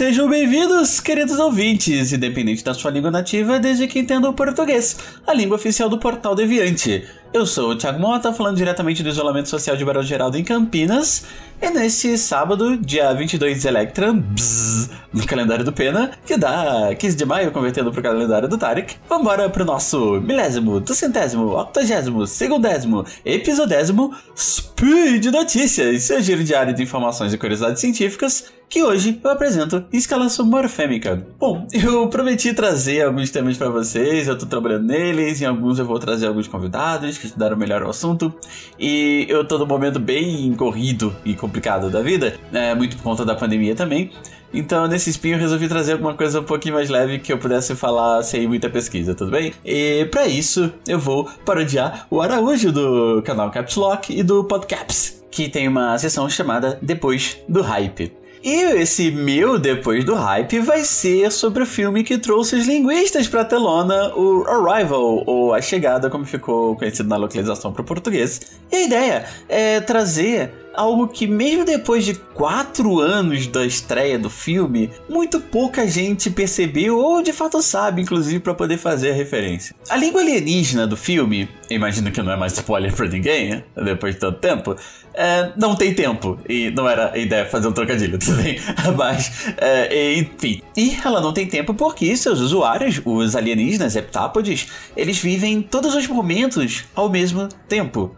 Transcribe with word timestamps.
sejam 0.00 0.30
bem-vindos, 0.30 0.98
queridos 0.98 1.38
ouvintes, 1.38 2.10
independente 2.10 2.64
da 2.64 2.72
sua 2.72 2.90
língua 2.90 3.10
nativa, 3.10 3.60
desde 3.60 3.86
que 3.86 3.98
entendam 3.98 4.30
o 4.30 4.34
português, 4.34 4.96
a 5.26 5.34
língua 5.34 5.56
oficial 5.56 5.90
do 5.90 5.98
Portal 5.98 6.34
Deviante. 6.34 7.06
Eu 7.34 7.44
sou 7.44 7.72
o 7.72 7.76
Thiago 7.76 8.00
Mota, 8.00 8.32
falando 8.32 8.56
diretamente 8.56 9.02
do 9.02 9.10
isolamento 9.10 9.50
social 9.50 9.76
de 9.76 9.84
Barão 9.84 10.02
Geraldo 10.02 10.38
em 10.38 10.42
Campinas. 10.42 11.26
E 11.60 11.68
nesse 11.68 12.16
sábado, 12.16 12.78
dia 12.78 13.12
22 13.12 13.60
de 13.60 13.68
Electran, 13.68 14.16
bzz, 14.16 14.88
no 15.12 15.26
calendário 15.26 15.66
do 15.66 15.72
Pena, 15.72 16.12
que 16.24 16.38
dá 16.38 16.94
15 16.98 17.14
de 17.14 17.26
maio, 17.26 17.52
convertendo 17.52 17.92
pro 17.92 18.02
calendário 18.02 18.48
do 18.48 18.56
Tarek, 18.56 18.96
vambora 19.06 19.50
pro 19.50 19.66
nosso 19.66 20.18
milésimo, 20.22 20.80
duzentésimo, 20.80 21.48
octogésimo, 21.58 22.26
segundésimo, 22.26 23.04
episodésimo 23.22 24.16
Speed 24.34 25.26
Notícias, 25.26 26.04
seu 26.04 26.22
giro 26.22 26.42
diário 26.42 26.72
de 26.72 26.82
informações 26.82 27.34
e 27.34 27.38
curiosidades 27.38 27.82
científicas, 27.82 28.46
que 28.70 28.84
hoje 28.84 29.20
eu 29.22 29.30
apresento 29.30 29.84
escalação 29.92 30.46
morfêmica. 30.46 31.26
Bom, 31.40 31.66
eu 31.72 32.08
prometi 32.08 32.54
trazer 32.54 33.02
alguns 33.02 33.28
temas 33.28 33.56
para 33.56 33.68
vocês, 33.68 34.28
eu 34.28 34.38
tô 34.38 34.46
trabalhando 34.46 34.86
neles, 34.86 35.42
em 35.42 35.44
alguns 35.44 35.80
eu 35.80 35.84
vou 35.84 35.98
trazer 35.98 36.28
alguns 36.28 36.46
convidados 36.46 37.18
que 37.18 37.26
estudaram 37.26 37.56
melhor 37.56 37.82
o 37.82 37.90
assunto, 37.90 38.32
e 38.78 39.26
eu 39.28 39.44
tô 39.44 39.58
num 39.58 39.66
momento 39.66 39.98
bem 39.98 40.54
corrido 40.54 41.14
e 41.24 41.34
complicado 41.34 41.90
da 41.90 42.00
vida, 42.00 42.38
né, 42.52 42.72
muito 42.72 42.96
por 42.96 43.02
conta 43.02 43.24
da 43.24 43.34
pandemia 43.34 43.74
também. 43.74 44.12
Então, 44.54 44.86
nesse 44.86 45.10
espinho, 45.10 45.34
eu 45.34 45.40
resolvi 45.40 45.68
trazer 45.68 45.92
alguma 45.92 46.14
coisa 46.14 46.40
um 46.40 46.44
pouquinho 46.44 46.74
mais 46.74 46.88
leve 46.88 47.18
que 47.18 47.32
eu 47.32 47.38
pudesse 47.38 47.74
falar 47.74 48.22
sem 48.22 48.46
muita 48.46 48.70
pesquisa, 48.70 49.14
tudo 49.14 49.32
bem? 49.32 49.52
E 49.64 50.04
para 50.06 50.26
isso, 50.26 50.72
eu 50.86 50.98
vou 50.98 51.28
parodiar 51.44 52.06
o 52.08 52.20
Araújo 52.20 52.70
do 52.72 53.22
canal 53.22 53.50
Caps 53.50 53.76
Lock 53.76 54.16
e 54.16 54.22
do 54.22 54.44
Podcaps, 54.44 55.24
que 55.30 55.48
tem 55.48 55.66
uma 55.66 55.96
sessão 55.98 56.28
chamada 56.28 56.78
Depois 56.82 57.38
do 57.48 57.62
Hype. 57.62 58.19
E 58.42 58.80
esse 58.80 59.10
meu 59.10 59.58
depois 59.58 60.02
do 60.02 60.14
hype 60.14 60.60
vai 60.60 60.80
ser 60.80 61.30
sobre 61.30 61.62
o 61.62 61.66
filme 61.66 62.02
que 62.02 62.16
trouxe 62.16 62.56
os 62.56 62.66
linguistas 62.66 63.28
pra 63.28 63.44
telona, 63.44 64.14
o 64.14 64.44
Arrival, 64.48 65.22
ou 65.26 65.52
A 65.52 65.60
Chegada, 65.60 66.08
como 66.08 66.24
ficou 66.24 66.74
conhecido 66.74 67.08
na 67.08 67.16
localização 67.16 67.70
para 67.70 67.82
o 67.82 67.84
português. 67.84 68.40
E 68.72 68.76
a 68.76 68.82
ideia 68.82 69.26
é 69.46 69.80
trazer 69.80 70.50
algo 70.74 71.08
que, 71.08 71.26
mesmo 71.26 71.64
depois 71.64 72.04
de 72.04 72.14
quatro 72.14 73.00
anos 73.00 73.46
da 73.46 73.66
estreia 73.66 74.18
do 74.18 74.30
filme, 74.30 74.90
muito 75.08 75.40
pouca 75.40 75.86
gente 75.86 76.30
percebeu 76.30 76.98
ou 76.98 77.22
de 77.22 77.32
fato 77.32 77.60
sabe, 77.62 78.02
inclusive, 78.02 78.40
para 78.40 78.54
poder 78.54 78.78
fazer 78.78 79.10
a 79.10 79.14
referência. 79.14 79.74
A 79.88 79.96
língua 79.96 80.20
alienígena 80.20 80.86
do 80.86 80.96
filme, 80.96 81.48
imagino 81.68 82.10
que 82.10 82.22
não 82.22 82.32
é 82.32 82.36
mais 82.36 82.52
spoiler 82.52 82.94
pra 82.94 83.06
ninguém, 83.06 83.50
né? 83.50 83.64
depois 83.76 84.14
de 84.14 84.20
tanto 84.20 84.38
tempo, 84.38 84.76
é, 85.14 85.52
não 85.56 85.74
tem 85.74 85.92
tempo. 85.92 86.38
E 86.48 86.70
não 86.70 86.88
era 86.88 87.12
a 87.12 87.18
ideia 87.18 87.44
fazer 87.46 87.68
um 87.68 87.72
trocadilho, 87.72 88.18
bem? 88.42 88.58
Mas, 88.96 89.52
é, 89.58 90.14
enfim. 90.14 90.62
E 90.76 90.96
ela 91.04 91.20
não 91.20 91.32
tem 91.32 91.46
tempo 91.46 91.74
porque 91.74 92.16
seus 92.16 92.40
usuários, 92.40 93.00
os 93.04 93.36
alienígenas 93.36 93.96
heptápodes, 93.96 94.68
eles 94.96 95.18
vivem 95.18 95.62
todos 95.62 95.94
os 95.94 96.06
momentos 96.06 96.84
ao 96.94 97.08
mesmo 97.08 97.48
tempo. 97.68 98.14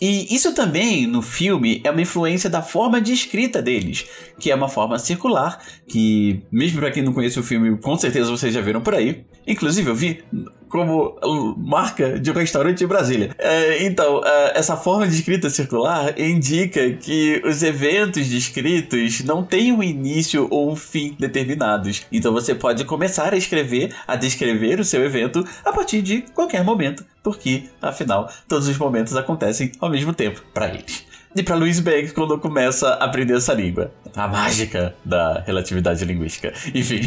E 0.00 0.34
isso 0.34 0.54
também, 0.54 1.06
no 1.06 1.22
filme, 1.22 1.80
é 1.84 1.90
uma 1.90 2.02
influência 2.02 2.50
da 2.50 2.62
forma 2.62 3.00
de 3.00 3.12
escrita 3.12 3.62
deles, 3.62 4.06
que 4.38 4.50
é 4.50 4.54
uma 4.54 4.68
forma 4.68 4.98
circular, 4.98 5.58
que, 5.88 6.42
mesmo 6.50 6.80
para 6.80 6.90
quem 6.90 7.02
não 7.02 7.12
conhece 7.12 7.38
o 7.38 7.42
filme, 7.42 7.76
com 7.78 7.96
certeza 7.96 8.30
vocês 8.30 8.52
já 8.52 8.60
viram 8.60 8.80
por 8.80 8.94
aí. 8.94 9.24
Inclusive, 9.46 9.90
eu 9.90 9.94
vi 9.94 10.24
como 10.68 11.14
marca 11.56 12.18
de 12.18 12.30
um 12.32 12.34
restaurante 12.34 12.82
em 12.82 12.86
Brasília. 12.86 13.30
É, 13.38 13.86
então, 13.86 14.20
é, 14.24 14.58
essa 14.58 14.76
forma 14.76 15.06
de 15.06 15.14
escrita 15.14 15.48
circular 15.48 16.18
indica 16.18 16.90
que 16.94 17.40
os 17.44 17.62
eventos 17.62 18.26
descritos 18.26 19.22
não 19.22 19.44
têm 19.44 19.70
um 19.70 19.82
início 19.82 20.48
ou 20.50 20.72
um 20.72 20.74
fim 20.74 21.14
determinados. 21.18 22.04
Então, 22.10 22.32
você 22.32 22.54
pode 22.56 22.84
começar 22.84 23.32
a 23.32 23.36
escrever, 23.36 23.94
a 24.06 24.16
descrever 24.16 24.80
o 24.80 24.84
seu 24.84 25.04
evento 25.04 25.44
a 25.64 25.72
partir 25.72 26.02
de 26.02 26.22
qualquer 26.34 26.64
momento, 26.64 27.04
porque, 27.24 27.70
afinal, 27.82 28.30
todos 28.46 28.68
os 28.68 28.78
momentos 28.78 29.16
acontecem 29.16 29.72
ao 29.80 29.90
mesmo 29.90 30.14
tempo 30.14 30.40
para 30.54 30.68
eles 30.68 31.04
e 31.36 31.42
para 31.42 31.56
Louise 31.56 31.82
Banks 31.82 32.12
quando 32.12 32.38
começa 32.38 32.90
a 32.90 33.04
aprender 33.04 33.36
essa 33.36 33.52
língua. 33.52 33.92
A 34.14 34.28
mágica 34.28 34.94
da 35.04 35.42
relatividade 35.44 36.04
linguística. 36.04 36.52
Enfim. 36.72 37.00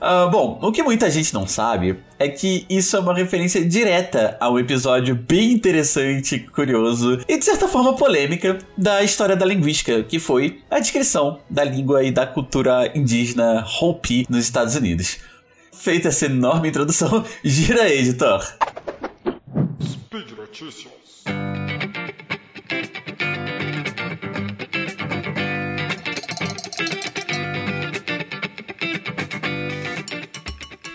Uh, 0.00 0.28
bom, 0.30 0.58
o 0.60 0.72
que 0.72 0.82
muita 0.82 1.08
gente 1.08 1.32
não 1.32 1.46
sabe 1.46 2.00
é 2.18 2.28
que 2.28 2.66
isso 2.68 2.96
é 2.96 3.00
uma 3.00 3.14
referência 3.14 3.64
direta 3.64 4.36
a 4.40 4.50
um 4.50 4.58
episódio 4.58 5.14
bem 5.14 5.52
interessante, 5.52 6.40
curioso 6.40 7.20
e 7.28 7.38
de 7.38 7.44
certa 7.44 7.68
forma 7.68 7.94
polêmica 7.94 8.58
da 8.76 9.02
história 9.04 9.36
da 9.36 9.46
linguística, 9.46 10.02
que 10.02 10.18
foi 10.18 10.60
a 10.68 10.80
descrição 10.80 11.38
da 11.48 11.62
língua 11.62 12.02
e 12.02 12.10
da 12.10 12.26
cultura 12.26 12.90
indígena 12.94 13.64
Hopi 13.80 14.26
nos 14.28 14.40
Estados 14.40 14.74
Unidos. 14.74 15.18
Feita 15.72 16.08
essa 16.08 16.26
enorme 16.26 16.68
introdução, 16.68 17.24
gira 17.44 17.84
aí, 17.84 18.00
editor. 18.00 18.44
Speed 20.08 20.30
Notícias. 20.38 21.24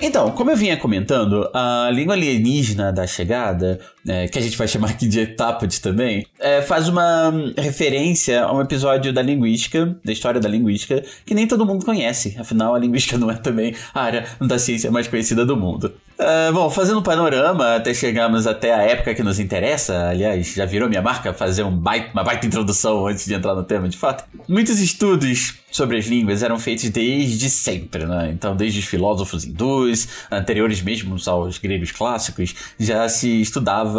Então, 0.02 0.32
como 0.32 0.50
eu 0.50 0.58
vinha 0.58 0.76
comentando, 0.78 1.48
a 1.54 1.92
língua 1.94 2.16
alienígena 2.16 2.92
da 2.92 3.06
chegada, 3.06 3.80
é, 4.08 4.28
que 4.28 4.38
a 4.38 4.42
gente 4.42 4.58
vai 4.58 4.68
chamar 4.68 4.90
aqui 4.90 5.08
de 5.08 5.20
Etápodes 5.20 5.80
também, 5.80 6.26
é, 6.40 6.62
faz 6.62 6.88
uma 6.88 7.34
referência 7.58 8.44
a 8.44 8.54
um 8.54 8.62
episódio 8.62 9.14
da 9.14 9.22
linguística, 9.22 9.96
da 10.04 10.12
história 10.12 10.40
da 10.40 10.50
linguística, 10.50 11.04
que 11.26 11.34
nem 11.34 11.48
todo 11.48 11.66
mundo 11.66 11.86
conhece. 11.86 12.36
Afinal, 12.40 12.76
a 12.76 12.80
linguística 12.80 13.18
não 13.20 13.32
é 13.32 13.36
também 13.36 13.76
a 13.94 14.02
área 14.02 14.26
da 14.40 14.60
ciência 14.60 14.92
mais 14.92 15.08
conhecida 15.08 15.46
do 15.46 15.56
mundo. 15.56 15.94
É, 16.18 16.52
bom, 16.52 16.70
fazendo 16.70 17.00
um 17.00 17.04
panorama 17.04 17.76
até 17.76 17.94
chegarmos 17.94 18.46
até 18.46 18.74
a 18.74 18.84
época 18.84 19.16
que 19.16 19.24
nos 19.24 19.40
interessa, 19.40 20.10
aliás, 20.10 20.54
já 20.54 20.66
virou 20.66 20.88
minha 20.88 21.02
marca 21.02 21.34
fazer 21.34 21.64
um 21.64 21.76
baita, 21.76 22.12
uma 22.14 22.24
baita 22.24 22.46
introdução 22.46 23.08
antes 23.08 23.26
de 23.26 23.34
entrar 23.34 23.56
no 23.56 23.64
tema 23.64 23.90
de 23.90 23.98
fato. 23.98 24.24
Muitos 24.48 24.80
estudos 24.80 25.56
sobre 25.72 25.98
as 25.98 26.06
línguas 26.06 26.44
eram 26.44 26.60
feitos 26.60 26.88
desde 26.90 27.50
sempre, 27.50 28.06
né? 28.06 28.30
Então, 28.32 28.56
desde 28.56 28.80
os 28.80 28.86
filósofos 28.86 29.44
hindus, 29.44 30.08
anteriores 30.32 30.82
mesmo 30.82 31.18
aos 31.26 31.58
gregos 31.58 31.92
clássicos, 31.92 32.54
já 32.80 33.10
se 33.10 33.42
estudava 33.42 33.93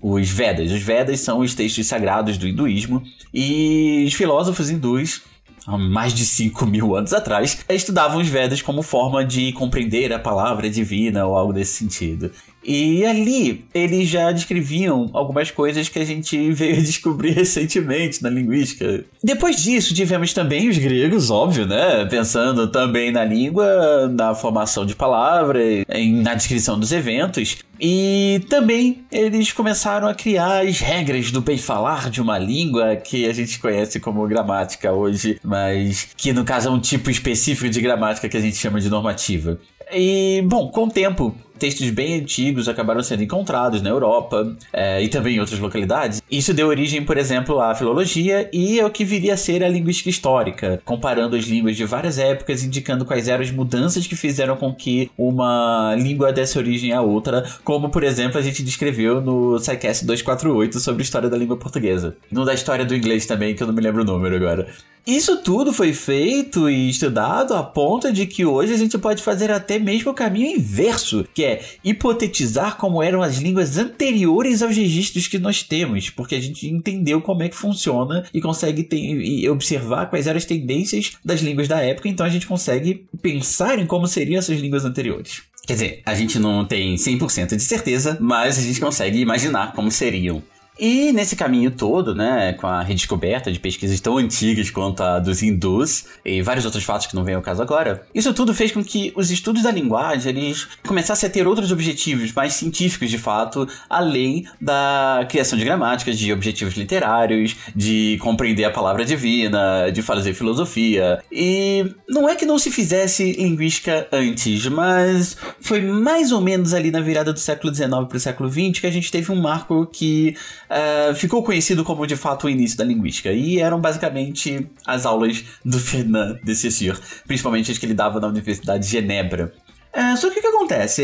os 0.00 0.28
Vedas. 0.28 0.70
Os 0.70 0.82
Vedas 0.82 1.20
são 1.20 1.40
os 1.40 1.54
textos 1.54 1.86
sagrados 1.86 2.36
do 2.38 2.46
hinduísmo 2.46 3.02
e 3.32 4.04
os 4.06 4.14
filósofos 4.14 4.70
hindus 4.70 5.22
há 5.66 5.76
mais 5.76 6.12
de 6.14 6.24
5 6.24 6.66
mil 6.66 6.96
anos 6.96 7.12
atrás, 7.12 7.64
estudavam 7.68 8.20
os 8.20 8.28
Vedas 8.28 8.62
como 8.62 8.82
forma 8.82 9.24
de 9.24 9.52
compreender 9.52 10.12
a 10.12 10.18
palavra 10.18 10.68
divina 10.68 11.26
ou 11.26 11.36
algo 11.36 11.52
desse 11.52 11.74
sentido. 11.74 12.30
E 12.64 13.04
ali 13.04 13.64
eles 13.72 14.08
já 14.08 14.30
descreviam 14.32 15.10
algumas 15.12 15.50
coisas 15.50 15.88
que 15.88 15.98
a 15.98 16.04
gente 16.04 16.36
veio 16.52 16.82
descobrir 16.82 17.32
recentemente 17.32 18.22
na 18.22 18.30
linguística. 18.30 19.04
Depois 19.22 19.56
disso, 19.56 19.94
tivemos 19.94 20.32
também 20.32 20.68
os 20.68 20.78
gregos, 20.78 21.30
óbvio, 21.30 21.66
né? 21.66 22.04
Pensando 22.06 22.68
também 22.68 23.10
na 23.10 23.24
língua, 23.24 24.08
na 24.08 24.34
formação 24.34 24.84
de 24.84 24.94
palavras, 24.94 25.84
na 26.22 26.34
descrição 26.34 26.78
dos 26.78 26.92
eventos. 26.92 27.58
E 27.80 28.44
também 28.50 29.04
eles 29.10 29.52
começaram 29.52 30.06
a 30.06 30.14
criar 30.14 30.66
as 30.66 30.80
regras 30.80 31.30
do 31.30 31.40
bem 31.40 31.56
falar 31.56 32.10
de 32.10 32.20
uma 32.20 32.38
língua 32.38 32.96
que 32.96 33.26
a 33.26 33.32
gente 33.32 33.58
conhece 33.58 33.98
como 33.98 34.26
gramática 34.28 34.92
hoje, 34.92 35.40
mas 35.42 36.08
que 36.14 36.32
no 36.32 36.44
caso 36.44 36.68
é 36.68 36.70
um 36.70 36.78
tipo 36.78 37.10
específico 37.10 37.70
de 37.70 37.80
gramática 37.80 38.28
que 38.28 38.36
a 38.36 38.40
gente 38.40 38.56
chama 38.56 38.80
de 38.80 38.90
normativa. 38.90 39.58
E, 39.92 40.42
bom, 40.46 40.68
com 40.68 40.84
o 40.84 40.90
tempo, 40.90 41.34
textos 41.60 41.90
bem 41.90 42.14
antigos 42.14 42.68
acabaram 42.68 43.02
sendo 43.02 43.22
encontrados 43.22 43.82
na 43.82 43.90
Europa 43.90 44.56
é, 44.72 45.02
e 45.02 45.08
também 45.08 45.36
em 45.36 45.40
outras 45.40 45.60
localidades. 45.60 46.22
Isso 46.30 46.54
deu 46.54 46.68
origem, 46.68 47.04
por 47.04 47.18
exemplo, 47.18 47.60
à 47.60 47.74
filologia 47.74 48.48
e 48.52 48.80
ao 48.80 48.90
que 48.90 49.04
viria 49.04 49.34
a 49.34 49.36
ser 49.36 49.62
a 49.62 49.68
linguística 49.68 50.08
histórica, 50.08 50.80
comparando 50.84 51.36
as 51.36 51.44
línguas 51.44 51.76
de 51.76 51.84
várias 51.84 52.18
épocas, 52.18 52.64
indicando 52.64 53.04
quais 53.04 53.28
eram 53.28 53.44
as 53.44 53.50
mudanças 53.50 54.06
que 54.06 54.16
fizeram 54.16 54.56
com 54.56 54.74
que 54.74 55.10
uma 55.18 55.94
língua 55.98 56.32
desse 56.32 56.56
origem 56.56 56.92
a 56.92 57.02
outra, 57.02 57.44
como, 57.62 57.90
por 57.90 58.02
exemplo, 58.02 58.38
a 58.38 58.42
gente 58.42 58.62
descreveu 58.62 59.20
no 59.20 59.58
SciCast 59.58 60.06
248 60.06 60.80
sobre 60.80 61.02
a 61.02 61.04
história 61.04 61.28
da 61.28 61.36
língua 61.36 61.58
portuguesa. 61.58 62.16
No 62.30 62.44
da 62.44 62.54
história 62.54 62.86
do 62.86 62.96
inglês 62.96 63.26
também, 63.26 63.54
que 63.54 63.62
eu 63.62 63.66
não 63.66 63.74
me 63.74 63.82
lembro 63.82 64.00
o 64.00 64.04
número 64.04 64.34
agora. 64.34 64.66
Isso 65.06 65.38
tudo 65.38 65.72
foi 65.72 65.92
feito 65.92 66.68
e 66.68 66.90
estudado 66.90 67.54
a 67.54 67.62
ponto 67.62 68.12
de 68.12 68.26
que 68.26 68.44
hoje 68.44 68.72
a 68.72 68.76
gente 68.76 68.96
pode 68.98 69.22
fazer 69.22 69.50
até 69.50 69.78
mesmo 69.78 70.10
o 70.10 70.14
caminho 70.14 70.56
inverso, 70.56 71.26
que 71.34 71.44
é 71.44 71.64
hipotetizar 71.82 72.76
como 72.76 73.02
eram 73.02 73.22
as 73.22 73.38
línguas 73.38 73.78
anteriores 73.78 74.62
aos 74.62 74.76
registros 74.76 75.26
que 75.26 75.38
nós 75.38 75.62
temos, 75.62 76.10
porque 76.10 76.34
a 76.34 76.40
gente 76.40 76.68
entendeu 76.68 77.20
como 77.20 77.42
é 77.42 77.48
que 77.48 77.56
funciona 77.56 78.24
e 78.32 78.40
consegue 78.40 78.82
ter, 78.82 79.48
observar 79.48 80.06
quais 80.06 80.26
eram 80.26 80.38
as 80.38 80.44
tendências 80.44 81.12
das 81.24 81.40
línguas 81.40 81.68
da 81.68 81.80
época, 81.80 82.08
então 82.08 82.26
a 82.26 82.30
gente 82.30 82.46
consegue 82.46 83.06
pensar 83.22 83.78
em 83.78 83.86
como 83.86 84.06
seriam 84.06 84.38
essas 84.38 84.58
línguas 84.58 84.84
anteriores. 84.84 85.42
Quer 85.66 85.74
dizer, 85.74 86.02
a 86.04 86.14
gente 86.14 86.38
não 86.38 86.64
tem 86.64 86.94
100% 86.96 87.56
de 87.56 87.62
certeza, 87.62 88.16
mas 88.20 88.58
a 88.58 88.62
gente 88.62 88.80
consegue 88.80 89.20
imaginar 89.20 89.72
como 89.72 89.90
seriam. 89.90 90.42
E 90.80 91.12
nesse 91.12 91.36
caminho 91.36 91.70
todo, 91.70 92.14
né, 92.14 92.54
com 92.54 92.66
a 92.66 92.80
redescoberta 92.80 93.52
de 93.52 93.60
pesquisas 93.60 94.00
tão 94.00 94.16
antigas 94.16 94.70
quanto 94.70 95.02
a 95.02 95.18
dos 95.18 95.42
hindus 95.42 96.06
e 96.24 96.40
vários 96.40 96.64
outros 96.64 96.82
fatos 96.82 97.06
que 97.06 97.14
não 97.14 97.22
vem 97.22 97.34
ao 97.34 97.42
caso 97.42 97.60
agora, 97.60 98.06
isso 98.14 98.32
tudo 98.32 98.54
fez 98.54 98.72
com 98.72 98.82
que 98.82 99.12
os 99.14 99.30
estudos 99.30 99.62
da 99.62 99.70
linguagem 99.70 100.30
eles 100.30 100.66
começassem 100.86 101.28
a 101.28 101.32
ter 101.32 101.46
outros 101.46 101.70
objetivos 101.70 102.32
mais 102.32 102.54
científicos 102.54 103.10
de 103.10 103.18
fato, 103.18 103.68
além 103.90 104.46
da 104.58 105.26
criação 105.28 105.58
de 105.58 105.66
gramáticas, 105.66 106.18
de 106.18 106.32
objetivos 106.32 106.74
literários, 106.74 107.54
de 107.76 108.16
compreender 108.22 108.64
a 108.64 108.70
palavra 108.70 109.04
divina, 109.04 109.90
de 109.90 110.00
fazer 110.00 110.32
filosofia. 110.32 111.22
E 111.30 111.94
não 112.08 112.26
é 112.26 112.34
que 112.34 112.46
não 112.46 112.58
se 112.58 112.70
fizesse 112.70 113.32
linguística 113.32 114.08
antes, 114.10 114.66
mas 114.68 115.36
foi 115.60 115.82
mais 115.82 116.32
ou 116.32 116.40
menos 116.40 116.72
ali 116.72 116.90
na 116.90 117.02
virada 117.02 117.34
do 117.34 117.38
século 117.38 117.74
XIX 117.74 117.90
para 118.08 118.16
o 118.16 118.20
século 118.20 118.48
XX 118.48 118.80
que 118.80 118.86
a 118.86 118.90
gente 118.90 119.10
teve 119.10 119.30
um 119.30 119.36
marco 119.36 119.86
que 119.86 120.34
uh, 120.70 121.14
ficou 121.14 121.42
conhecido 121.42 121.84
como 121.84 122.06
de 122.06 122.16
fato 122.16 122.46
o 122.46 122.50
início 122.50 122.78
da 122.78 122.84
linguística. 122.84 123.32
E 123.32 123.58
eram 123.58 123.80
basicamente 123.80 124.66
as 124.86 125.04
aulas 125.04 125.44
do 125.64 125.78
Fernand 125.78 126.38
de 126.44 126.54
Saussure, 126.54 126.98
principalmente 127.26 127.72
as 127.72 127.78
que 127.78 127.86
ele 127.86 127.94
dava 127.94 128.20
na 128.20 128.28
Universidade 128.28 128.84
de 128.84 128.90
Genebra. 128.90 129.52
Uh, 129.94 130.16
só 130.16 130.30
que 130.30 130.38
o 130.38 130.42
que 130.42 130.46
acontece? 130.46 131.02